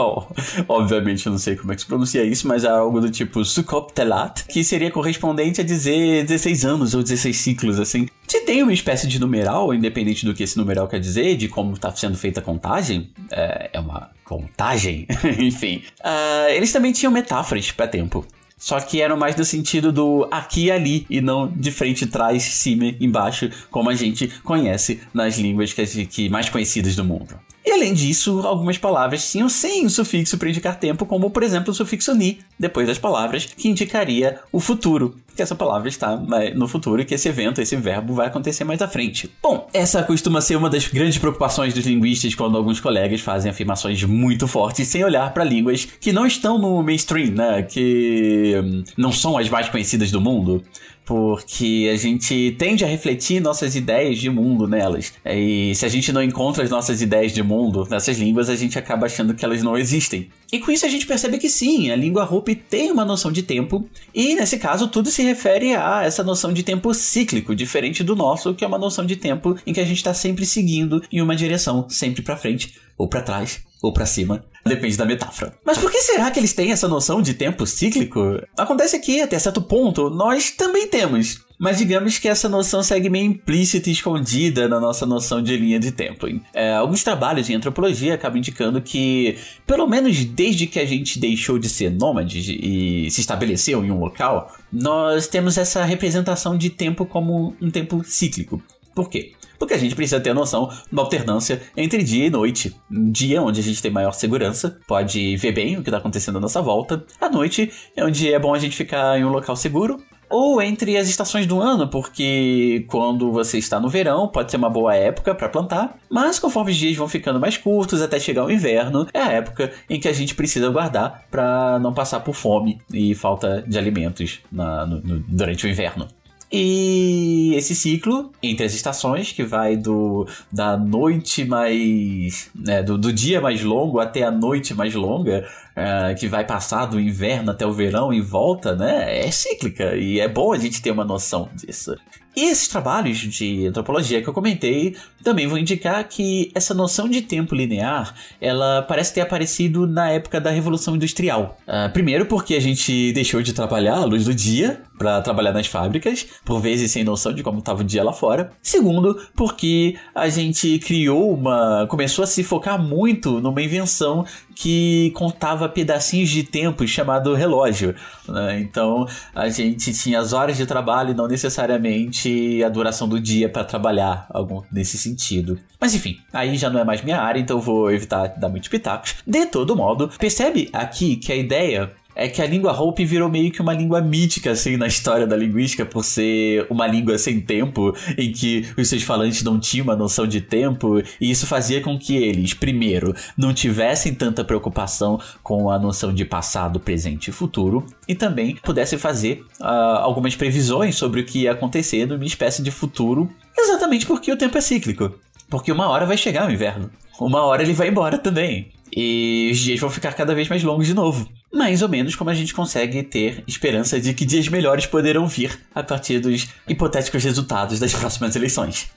obviamente 0.67 1.25
eu 1.25 1.31
não 1.31 1.39
sei 1.39 1.55
como 1.55 1.71
é 1.71 1.75
que 1.75 1.81
se 1.81 1.87
pronuncia 1.87 2.23
isso, 2.23 2.47
mas 2.47 2.63
é 2.63 2.69
algo 2.69 2.99
do 2.99 3.09
tipo 3.09 3.43
Sukoptelat, 3.43 4.45
que 4.45 4.63
seria 4.63 4.91
correspondente 4.91 5.61
a 5.61 5.63
dizer 5.63 6.25
16 6.25 6.65
anos 6.65 6.93
ou 6.93 7.01
16 7.01 7.35
ciclos 7.35 7.79
assim. 7.79 8.07
Se 8.27 8.41
tem 8.41 8.61
uma 8.61 8.73
espécie 8.73 9.07
de 9.07 9.19
numeral, 9.19 9.73
independente 9.73 10.25
do 10.25 10.33
que 10.33 10.43
esse 10.43 10.57
numeral 10.57 10.87
quer 10.87 10.99
dizer, 10.99 11.35
de 11.35 11.47
como 11.47 11.73
está 11.73 11.91
sendo 11.95 12.17
feita 12.17 12.39
a 12.39 12.43
contagem, 12.43 13.09
é, 13.31 13.71
é 13.73 13.79
uma 13.79 14.11
contagem, 14.29 15.07
enfim. 15.39 15.81
Uh, 16.01 16.49
eles 16.51 16.71
também 16.71 16.91
tinham 16.91 17.11
metáforas 17.11 17.71
para 17.71 17.87
tempo. 17.87 18.23
Só 18.55 18.79
que 18.79 19.01
eram 19.01 19.17
mais 19.17 19.35
no 19.35 19.43
sentido 19.43 19.91
do 19.91 20.27
aqui 20.29 20.65
e 20.65 20.71
ali, 20.71 21.07
e 21.09 21.19
não 21.19 21.47
de 21.47 21.71
frente, 21.71 22.05
trás, 22.05 22.43
cima, 22.43 22.93
embaixo, 22.99 23.49
como 23.71 23.89
a 23.89 23.95
gente 23.95 24.27
conhece 24.43 25.01
nas 25.13 25.37
línguas 25.37 25.73
que, 25.73 26.05
que 26.05 26.29
mais 26.29 26.49
conhecidas 26.49 26.95
do 26.95 27.03
mundo. 27.03 27.39
E 27.69 27.71
além 27.71 27.93
disso, 27.93 28.41
algumas 28.47 28.79
palavras 28.79 29.31
tinham 29.31 29.47
sim 29.47 29.85
o 29.85 29.91
sufixo 29.91 30.39
para 30.39 30.49
indicar 30.49 30.79
tempo, 30.79 31.05
como 31.05 31.29
por 31.29 31.43
exemplo 31.43 31.69
o 31.69 31.75
sufixo 31.75 32.15
ni, 32.15 32.39
depois 32.57 32.87
das 32.87 32.97
palavras, 32.97 33.45
que 33.45 33.69
indicaria 33.69 34.39
o 34.51 34.59
futuro. 34.59 35.15
Que 35.35 35.43
essa 35.43 35.53
palavra 35.53 35.87
está 35.87 36.17
no 36.55 36.67
futuro 36.67 36.99
e 36.99 37.05
que 37.05 37.13
esse 37.13 37.29
evento, 37.29 37.61
esse 37.61 37.75
verbo 37.75 38.15
vai 38.15 38.25
acontecer 38.25 38.63
mais 38.63 38.81
à 38.81 38.87
frente. 38.87 39.29
Bom, 39.39 39.69
essa 39.71 40.01
costuma 40.01 40.41
ser 40.41 40.55
uma 40.55 40.67
das 40.67 40.87
grandes 40.87 41.19
preocupações 41.19 41.71
dos 41.71 41.85
linguistas 41.85 42.33
quando 42.33 42.57
alguns 42.57 42.79
colegas 42.79 43.21
fazem 43.21 43.51
afirmações 43.51 44.03
muito 44.03 44.47
fortes 44.47 44.87
sem 44.87 45.03
olhar 45.03 45.31
para 45.31 45.43
línguas 45.43 45.85
que 45.85 46.11
não 46.11 46.25
estão 46.25 46.57
no 46.57 46.81
mainstream, 46.81 47.35
né? 47.35 47.61
Que 47.61 48.59
hum, 48.63 48.83
não 48.97 49.11
são 49.11 49.37
as 49.37 49.47
mais 49.47 49.69
conhecidas 49.69 50.09
do 50.09 50.19
mundo 50.19 50.63
porque 51.09 51.89
a 51.91 51.97
gente 51.97 52.55
tende 52.59 52.85
a 52.85 52.87
refletir 52.87 53.41
nossas 53.41 53.75
ideias 53.75 54.19
de 54.19 54.29
mundo 54.29 54.67
nelas. 54.67 55.11
E 55.25 55.73
se 55.73 55.83
a 55.83 55.89
gente 55.89 56.13
não 56.13 56.21
encontra 56.21 56.63
as 56.63 56.69
nossas 56.69 57.01
ideias 57.01 57.33
de 57.33 57.41
mundo 57.41 57.87
nessas 57.89 58.19
línguas, 58.19 58.47
a 58.47 58.55
gente 58.55 58.77
acaba 58.77 59.07
achando 59.07 59.33
que 59.33 59.43
elas 59.43 59.63
não 59.63 59.75
existem. 59.75 60.29
E 60.51 60.59
com 60.59 60.69
isso 60.69 60.85
a 60.85 60.89
gente 60.89 61.07
percebe 61.07 61.39
que 61.39 61.49
sim, 61.49 61.89
a 61.89 61.95
língua 61.95 62.31
Hopi 62.31 62.53
tem 62.53 62.91
uma 62.91 63.03
noção 63.03 63.31
de 63.31 63.41
tempo, 63.41 63.89
e 64.13 64.35
nesse 64.35 64.59
caso 64.59 64.87
tudo 64.87 65.09
se 65.09 65.23
refere 65.23 65.73
a 65.73 66.03
essa 66.03 66.23
noção 66.23 66.53
de 66.53 66.61
tempo 66.61 66.93
cíclico, 66.93 67.55
diferente 67.55 68.03
do 68.03 68.15
nosso, 68.15 68.53
que 68.53 68.63
é 68.63 68.67
uma 68.67 68.77
noção 68.77 69.03
de 69.03 69.15
tempo 69.15 69.57
em 69.65 69.73
que 69.73 69.79
a 69.79 69.85
gente 69.85 69.97
está 69.97 70.13
sempre 70.13 70.45
seguindo 70.45 71.01
em 71.11 71.23
uma 71.23 71.35
direção, 71.35 71.87
sempre 71.89 72.21
para 72.21 72.37
frente 72.37 72.75
ou 72.95 73.07
para 73.07 73.23
trás 73.23 73.67
ou 73.81 73.93
para 73.93 74.05
cima, 74.05 74.43
depende 74.65 74.97
da 74.97 75.05
metáfora. 75.05 75.53
Mas 75.65 75.77
por 75.77 75.91
que 75.91 76.01
será 76.01 76.29
que 76.29 76.39
eles 76.39 76.53
têm 76.53 76.71
essa 76.71 76.87
noção 76.87 77.21
de 77.21 77.33
tempo 77.33 77.65
cíclico? 77.65 78.39
Acontece 78.57 78.99
que, 78.99 79.21
até 79.21 79.39
certo 79.39 79.61
ponto, 79.61 80.09
nós 80.09 80.51
também 80.51 80.87
temos. 80.87 81.39
Mas 81.57 81.77
digamos 81.77 82.17
que 82.17 82.29
essa 82.29 82.47
noção 82.47 82.81
segue 82.81 83.09
meio 83.09 83.25
implícita 83.25 83.89
e 83.89 83.91
escondida 83.91 84.69
na 84.69 84.79
nossa 84.79 85.05
noção 85.05 85.41
de 85.41 85.57
linha 85.57 85.77
de 85.77 85.91
tempo. 85.91 86.25
É, 86.53 86.73
alguns 86.73 87.03
trabalhos 87.03 87.49
em 87.49 87.55
antropologia 87.55 88.15
acabam 88.15 88.37
indicando 88.37 88.81
que, 88.81 89.37
pelo 89.67 89.85
menos 89.85 90.23
desde 90.23 90.67
que 90.67 90.79
a 90.79 90.85
gente 90.85 91.19
deixou 91.19 91.59
de 91.59 91.67
ser 91.67 91.91
nômade 91.91 92.39
e 92.39 93.11
se 93.11 93.19
estabeleceu 93.19 93.83
em 93.83 93.91
um 93.91 93.99
local, 93.99 94.55
nós 94.71 95.27
temos 95.27 95.57
essa 95.57 95.83
representação 95.83 96.57
de 96.57 96.69
tempo 96.69 97.05
como 97.05 97.53
um 97.61 97.69
tempo 97.69 98.03
cíclico. 98.05 98.63
Por 98.99 99.09
quê? 99.09 99.31
Porque 99.57 99.73
a 99.73 99.77
gente 99.77 99.95
precisa 99.95 100.19
ter 100.19 100.31
a 100.31 100.33
noção 100.33 100.69
da 100.91 101.01
alternância 101.01 101.61
entre 101.77 102.03
dia 102.03 102.25
e 102.25 102.29
noite. 102.29 102.75
Dia 102.91 103.41
onde 103.41 103.61
a 103.61 103.63
gente 103.63 103.81
tem 103.81 103.89
maior 103.89 104.11
segurança, 104.11 104.77
pode 104.85 105.37
ver 105.37 105.53
bem 105.53 105.77
o 105.77 105.81
que 105.81 105.87
está 105.87 105.99
acontecendo 105.99 106.37
à 106.37 106.41
nossa 106.41 106.61
volta. 106.61 107.05
À 107.21 107.29
noite 107.29 107.71
é 107.95 108.03
onde 108.03 108.29
é 108.29 108.37
bom 108.37 108.53
a 108.53 108.59
gente 108.59 108.75
ficar 108.75 109.17
em 109.17 109.23
um 109.23 109.29
local 109.29 109.55
seguro, 109.55 110.03
ou 110.29 110.61
entre 110.61 110.97
as 110.97 111.07
estações 111.07 111.47
do 111.47 111.61
ano, 111.61 111.87
porque 111.87 112.85
quando 112.89 113.31
você 113.31 113.57
está 113.57 113.79
no 113.79 113.87
verão 113.87 114.27
pode 114.27 114.51
ser 114.51 114.57
uma 114.57 114.69
boa 114.69 114.93
época 114.93 115.33
para 115.33 115.47
plantar, 115.47 115.97
mas 116.09 116.37
conforme 116.37 116.71
os 116.71 116.77
dias 116.77 116.97
vão 116.97 117.07
ficando 117.07 117.39
mais 117.39 117.55
curtos 117.55 118.01
até 118.01 118.19
chegar 118.19 118.43
o 118.43 118.51
inverno, 118.51 119.07
é 119.13 119.21
a 119.21 119.31
época 119.31 119.71
em 119.89 119.97
que 119.97 120.09
a 120.09 120.13
gente 120.13 120.35
precisa 120.35 120.69
guardar 120.69 121.25
para 121.31 121.79
não 121.79 121.93
passar 121.93 122.19
por 122.19 122.35
fome 122.35 122.81
e 122.93 123.15
falta 123.15 123.63
de 123.65 123.77
alimentos 123.77 124.41
na, 124.51 124.85
no, 124.85 124.99
no, 124.99 125.19
durante 125.19 125.65
o 125.65 125.69
inverno. 125.69 126.05
E 126.51 127.53
esse 127.55 127.75
ciclo 127.75 128.31
entre 128.41 128.65
as 128.65 128.73
estações, 128.73 129.31
que 129.31 129.43
vai 129.43 129.77
do 129.77 130.27
da 130.51 130.75
noite 130.75 131.45
mais. 131.45 132.49
Né, 132.55 132.81
do, 132.81 132.97
do 132.97 133.13
dia 133.13 133.39
mais 133.39 133.63
longo 133.63 133.99
até 133.99 134.23
a 134.23 134.31
noite 134.31 134.73
mais 134.73 134.95
longa, 134.95 135.47
uh, 135.77 136.15
que 136.19 136.27
vai 136.27 136.45
passar 136.45 136.87
do 136.87 136.99
inverno 136.99 137.51
até 137.51 137.67
o 137.67 137.73
verão 137.73 138.11
e 138.11 138.19
volta, 138.19 138.75
né? 138.75 139.27
É 139.27 139.29
cíclica. 139.29 139.95
E 139.95 140.19
é 140.19 140.27
bom 140.27 140.51
a 140.51 140.57
gente 140.57 140.81
ter 140.81 140.89
uma 140.89 141.05
noção 141.05 141.49
disso. 141.53 141.95
E 142.35 142.45
esses 142.45 142.67
trabalhos 142.67 143.17
de 143.17 143.67
antropologia 143.67 144.21
que 144.21 144.27
eu 144.27 144.33
comentei 144.33 144.95
também 145.23 145.47
vão 145.47 145.57
indicar 145.57 146.07
que 146.07 146.51
essa 146.55 146.73
noção 146.73 147.09
de 147.09 147.21
tempo 147.21 147.55
linear 147.55 148.15
ela 148.39 148.81
parece 148.83 149.13
ter 149.13 149.21
aparecido 149.21 149.85
na 149.85 150.09
época 150.11 150.39
da 150.39 150.49
Revolução 150.49 150.95
Industrial. 150.95 151.57
Uh, 151.67 151.91
primeiro, 151.91 152.25
porque 152.25 152.55
a 152.55 152.59
gente 152.59 153.11
deixou 153.13 153.41
de 153.41 153.53
trabalhar 153.53 153.95
à 153.95 154.05
luz 154.05 154.25
do 154.25 154.33
dia 154.33 154.81
para 154.97 155.21
trabalhar 155.21 155.53
nas 155.53 155.65
fábricas, 155.65 156.27
por 156.43 156.59
vezes 156.59 156.91
sem 156.91 157.05
noção 157.05 157.33
de 157.33 157.41
como 157.41 157.59
estava 157.59 157.81
o 157.81 157.85
dia 157.85 158.03
lá 158.03 158.11
fora. 158.11 158.51
Segundo, 158.61 159.17
porque 159.33 159.95
a 160.13 160.27
gente 160.27 160.77
criou 160.79 161.33
uma. 161.33 161.87
começou 161.89 162.23
a 162.23 162.27
se 162.27 162.43
focar 162.43 162.81
muito 162.81 163.39
numa 163.39 163.61
invenção 163.61 164.25
que 164.59 165.11
contava 165.11 165.69
pedacinhos 165.69 166.29
de 166.29 166.43
tempo 166.43 166.85
chamado 166.85 167.33
relógio. 167.33 167.95
Né? 168.27 168.59
Então 168.59 169.07
a 169.33 169.47
gente 169.47 169.93
tinha 169.93 170.19
as 170.19 170.33
horas 170.33 170.57
de 170.57 170.65
trabalho 170.65 171.11
e 171.11 171.13
não 171.13 171.29
necessariamente 171.29 172.61
a 172.61 172.67
duração 172.67 173.07
do 173.07 173.21
dia 173.21 173.47
para 173.47 173.63
trabalhar, 173.63 174.27
algo 174.29 174.65
nesse 174.69 174.97
sentido. 174.97 175.57
Mas 175.79 175.95
enfim, 175.95 176.19
aí 176.33 176.57
já 176.57 176.69
não 176.69 176.77
é 176.77 176.83
mais 176.83 177.01
minha 177.01 177.21
área, 177.21 177.39
então 177.39 177.61
vou 177.61 177.89
evitar 177.89 178.27
dar 178.37 178.49
muitos 178.49 178.67
pitacos. 178.67 179.15
De 179.25 179.45
todo 179.45 179.77
modo, 179.77 180.09
percebe 180.19 180.69
aqui 180.73 181.15
que 181.15 181.31
a 181.31 181.37
ideia 181.37 181.93
é 182.19 182.27
que 182.27 182.41
a 182.41 182.45
língua 182.45 182.77
Hopi 182.77 183.05
virou 183.05 183.29
meio 183.29 183.49
que 183.49 183.61
uma 183.61 183.73
língua 183.73 184.01
mítica, 184.01 184.51
assim, 184.51 184.75
na 184.75 184.87
história 184.87 185.25
da 185.25 185.37
linguística, 185.37 185.85
por 185.85 186.03
ser 186.03 186.67
uma 186.69 186.85
língua 186.85 187.17
sem 187.17 187.39
tempo, 187.39 187.95
em 188.17 188.29
que 188.29 188.67
os 188.77 188.89
seus 188.89 189.03
falantes 189.03 189.41
não 189.41 189.57
tinham 189.57 189.85
uma 189.85 189.95
noção 189.95 190.27
de 190.27 190.41
tempo, 190.41 190.99
e 190.99 191.31
isso 191.31 191.47
fazia 191.47 191.79
com 191.79 191.97
que 191.97 192.17
eles, 192.17 192.53
primeiro, 192.53 193.15
não 193.37 193.53
tivessem 193.53 194.13
tanta 194.13 194.43
preocupação 194.43 195.17
com 195.41 195.71
a 195.71 195.79
noção 195.79 196.13
de 196.13 196.25
passado, 196.25 196.77
presente 196.77 197.29
e 197.29 197.31
futuro, 197.31 197.85
e 198.05 198.13
também 198.13 198.57
pudessem 198.57 198.99
fazer 198.99 199.45
uh, 199.61 199.65
algumas 200.01 200.35
previsões 200.35 200.95
sobre 200.95 201.21
o 201.21 201.25
que 201.25 201.43
ia 201.43 201.53
acontecer 201.53 202.05
numa 202.05 202.25
espécie 202.25 202.61
de 202.61 202.69
futuro, 202.69 203.29
exatamente 203.57 204.05
porque 204.05 204.29
o 204.29 204.37
tempo 204.37 204.57
é 204.57 204.61
cíclico. 204.61 205.13
Porque 205.49 205.71
uma 205.71 205.87
hora 205.87 206.05
vai 206.05 206.17
chegar 206.17 206.47
o 206.47 206.51
inverno. 206.51 206.91
Uma 207.17 207.43
hora 207.43 207.63
ele 207.63 207.73
vai 207.73 207.87
embora 207.87 208.17
também. 208.17 208.67
E 208.95 209.49
os 209.51 209.59
dias 209.59 209.79
vão 209.79 209.89
ficar 209.89 210.13
cada 210.13 210.35
vez 210.35 210.49
mais 210.49 210.63
longos 210.63 210.85
de 210.85 210.93
novo 210.93 211.27
mais 211.51 211.81
ou 211.81 211.89
menos 211.89 212.15
como 212.15 212.29
a 212.29 212.33
gente 212.33 212.53
consegue 212.53 213.01
ter 213.03 213.43
esperança 213.47 213.99
de 213.99 214.13
que 214.13 214.25
dias 214.25 214.47
melhores 214.47 214.85
poderão 214.85 215.27
vir 215.27 215.59
a 215.73 215.83
partir 215.83 216.19
dos 216.19 216.47
hipotéticos 216.67 217.23
resultados 217.23 217.79
das 217.79 217.93
próximas 217.93 218.35
eleições. 218.35 218.89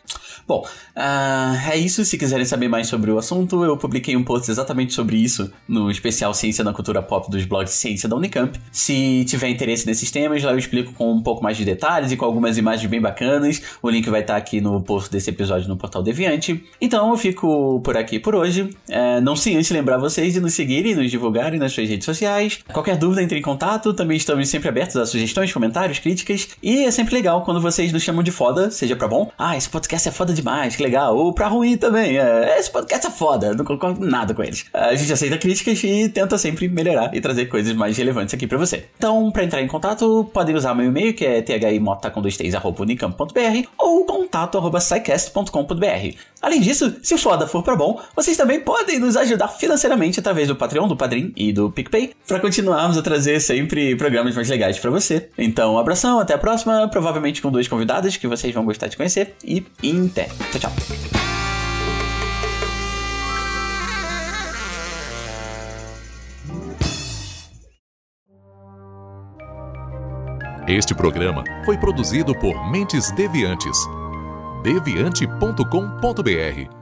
Bom, 0.47 0.67
uh, 0.97 1.71
é 1.71 1.77
isso. 1.77 2.05
Se 2.05 2.19
quiserem 2.19 2.45
saber 2.45 2.69
mais 2.69 2.89
sobre 2.89 3.11
o 3.11 3.19
assunto, 3.19 3.65
eu 3.65 3.77
publiquei 3.77 4.17
um 4.17 4.25
post 4.25 4.51
exatamente 4.51 4.93
sobre 4.93 5.17
isso 5.17 5.53
no 5.69 5.91
especial 5.91 6.35
Ciência 6.35 6.65
na 6.65 6.73
Cultura 6.73 7.03
Pop 7.03 7.31
dos 7.31 7.45
blogs 7.45 7.73
Ciência 7.73 8.09
da 8.09 8.17
Unicamp. 8.17 8.59
Se 8.71 9.25
tiver 9.27 9.49
interesse 9.49 9.87
nesses 9.87 10.11
temas, 10.11 10.43
lá 10.43 10.53
eu 10.53 10.59
explico 10.59 10.93
com 10.93 11.13
um 11.13 11.23
pouco 11.23 11.43
mais 11.43 11.57
de 11.57 11.65
detalhes 11.65 12.11
e 12.13 12.17
com 12.17 12.25
algumas 12.25 12.59
imagens 12.59 12.91
bem 12.91 13.01
bacanas. 13.01 13.63
O 13.81 13.89
link 13.89 14.09
vai 14.11 14.21
estar 14.21 14.37
aqui 14.37 14.61
no 14.61 14.83
post 14.83 15.11
desse 15.11 15.31
episódio 15.31 15.69
no 15.69 15.77
Portal 15.77 16.03
Deviante. 16.03 16.65
Então 16.81 17.11
eu 17.11 17.17
fico 17.17 17.81
por 17.81 17.97
aqui 17.97 18.19
por 18.19 18.35
hoje. 18.35 18.63
Uh, 18.63 19.21
não 19.23 19.37
se 19.37 19.57
antes 19.57 19.71
lembrar 19.71 19.99
vocês 19.99 20.33
de 20.33 20.41
nos 20.41 20.55
seguirem 20.55 20.93
e 20.93 20.95
nos 20.95 21.11
divulgarem 21.11 21.59
nas 21.59 21.73
suas 21.73 21.89
redes 21.89 22.05
sociais. 22.05 22.42
Qualquer 22.73 22.97
dúvida, 22.97 23.23
entre 23.23 23.39
em 23.39 23.43
contato. 23.43 23.93
Também 23.93 24.17
estamos 24.17 24.49
sempre 24.49 24.69
abertos 24.69 24.97
a 24.97 25.07
sugestões, 25.07 25.53
comentários, 25.53 25.99
críticas. 25.99 26.49
E 26.63 26.85
é 26.85 26.91
sempre 26.91 27.15
legal 27.15 27.43
quando 27.43 27.61
vocês 27.61 27.93
nos 27.93 28.03
chamam 28.03 28.23
de 28.23 28.31
foda, 28.31 28.71
seja 28.71 28.97
pra 28.97 29.09
bom. 29.09 29.31
Ah, 29.39 29.57
esse 29.57 29.69
podcast 29.69 30.09
é 30.09 30.13
foda 30.13 30.33
demais, 30.33 30.77
que 30.77 30.83
legal. 30.83 31.17
Ou 31.17 31.33
pra 31.33 31.49
ruim 31.49 31.77
também. 31.77 32.19
É, 32.19 32.59
esse 32.59 32.71
podcast 32.71 33.07
é 33.07 33.11
foda, 33.11 33.55
não 33.55 33.65
concordo 33.65 34.05
nada 34.05 34.35
com 34.35 34.43
eles. 34.43 34.67
A 34.73 34.95
gente 34.95 35.13
aceita 35.13 35.39
críticas 35.39 35.83
e 35.85 36.09
tenta 36.09 36.39
sempre 36.39 36.69
melhorar 36.69 37.15
e 37.15 37.21
trazer 37.21 37.47
coisas 37.47 37.75
mais 37.75 37.97
relevantes 37.97 38.35
aqui 38.35 38.47
pra 38.47 38.59
você. 38.59 38.87
Então, 38.97 39.31
pra 39.31 39.45
entrar 39.45 39.63
em 39.63 39.67
contato, 39.67 40.29
podem 40.33 40.55
usar 40.55 40.75
meu 40.75 40.87
e-mail, 40.87 41.15
que 41.15 41.25
é 41.25 41.43
thimota 41.43 42.11
com 42.11 42.21
dois 42.21 42.39
ou 43.79 44.05
contato 44.05 44.59
arroba 44.59 44.79
Além 46.43 46.61
disso, 46.61 46.97
se 47.03 47.15
o 47.15 47.19
foda 47.19 47.47
for 47.47 47.63
pra 47.63 47.77
bom, 47.77 48.01
vocês 48.17 48.37
também 48.37 48.61
podem 48.61 48.99
nos 48.99 49.17
ajudar 49.17 49.49
financeiramente 49.49 50.19
através 50.19 50.49
do 50.49 50.57
Patreon, 50.57 50.89
do 50.89 50.97
Padrim 50.97 51.33
e 51.37 51.53
do 51.53 51.71
PicPay, 51.71 52.13
para 52.33 52.41
continuarmos 52.41 52.97
a 52.97 53.03
trazer 53.03 53.39
sempre 53.41 53.95
programas 53.95 54.35
mais 54.35 54.49
legais 54.49 54.79
para 54.79 54.91
você. 54.91 55.29
Então, 55.37 55.75
um 55.75 55.79
abração, 55.79 56.19
até 56.19 56.33
a 56.33 56.39
próxima, 56.39 56.89
provavelmente 56.89 57.43
com 57.43 57.51
dois 57.51 57.69
convidados 57.69 58.17
que 58.17 58.27
vocês 58.27 58.55
vão 58.55 58.65
gostar 58.65 58.87
de 58.87 58.97
conhecer, 58.97 59.35
e 59.45 59.63
até. 60.07 60.31
Tchau, 60.51 60.61
tchau. 60.61 60.73
Este 70.67 70.95
programa 70.95 71.45
foi 71.67 71.77
produzido 71.77 72.35
por 72.39 72.71
Mentes 72.71 73.11
Deviantes. 73.11 73.77
deviante.com.br 74.65 76.82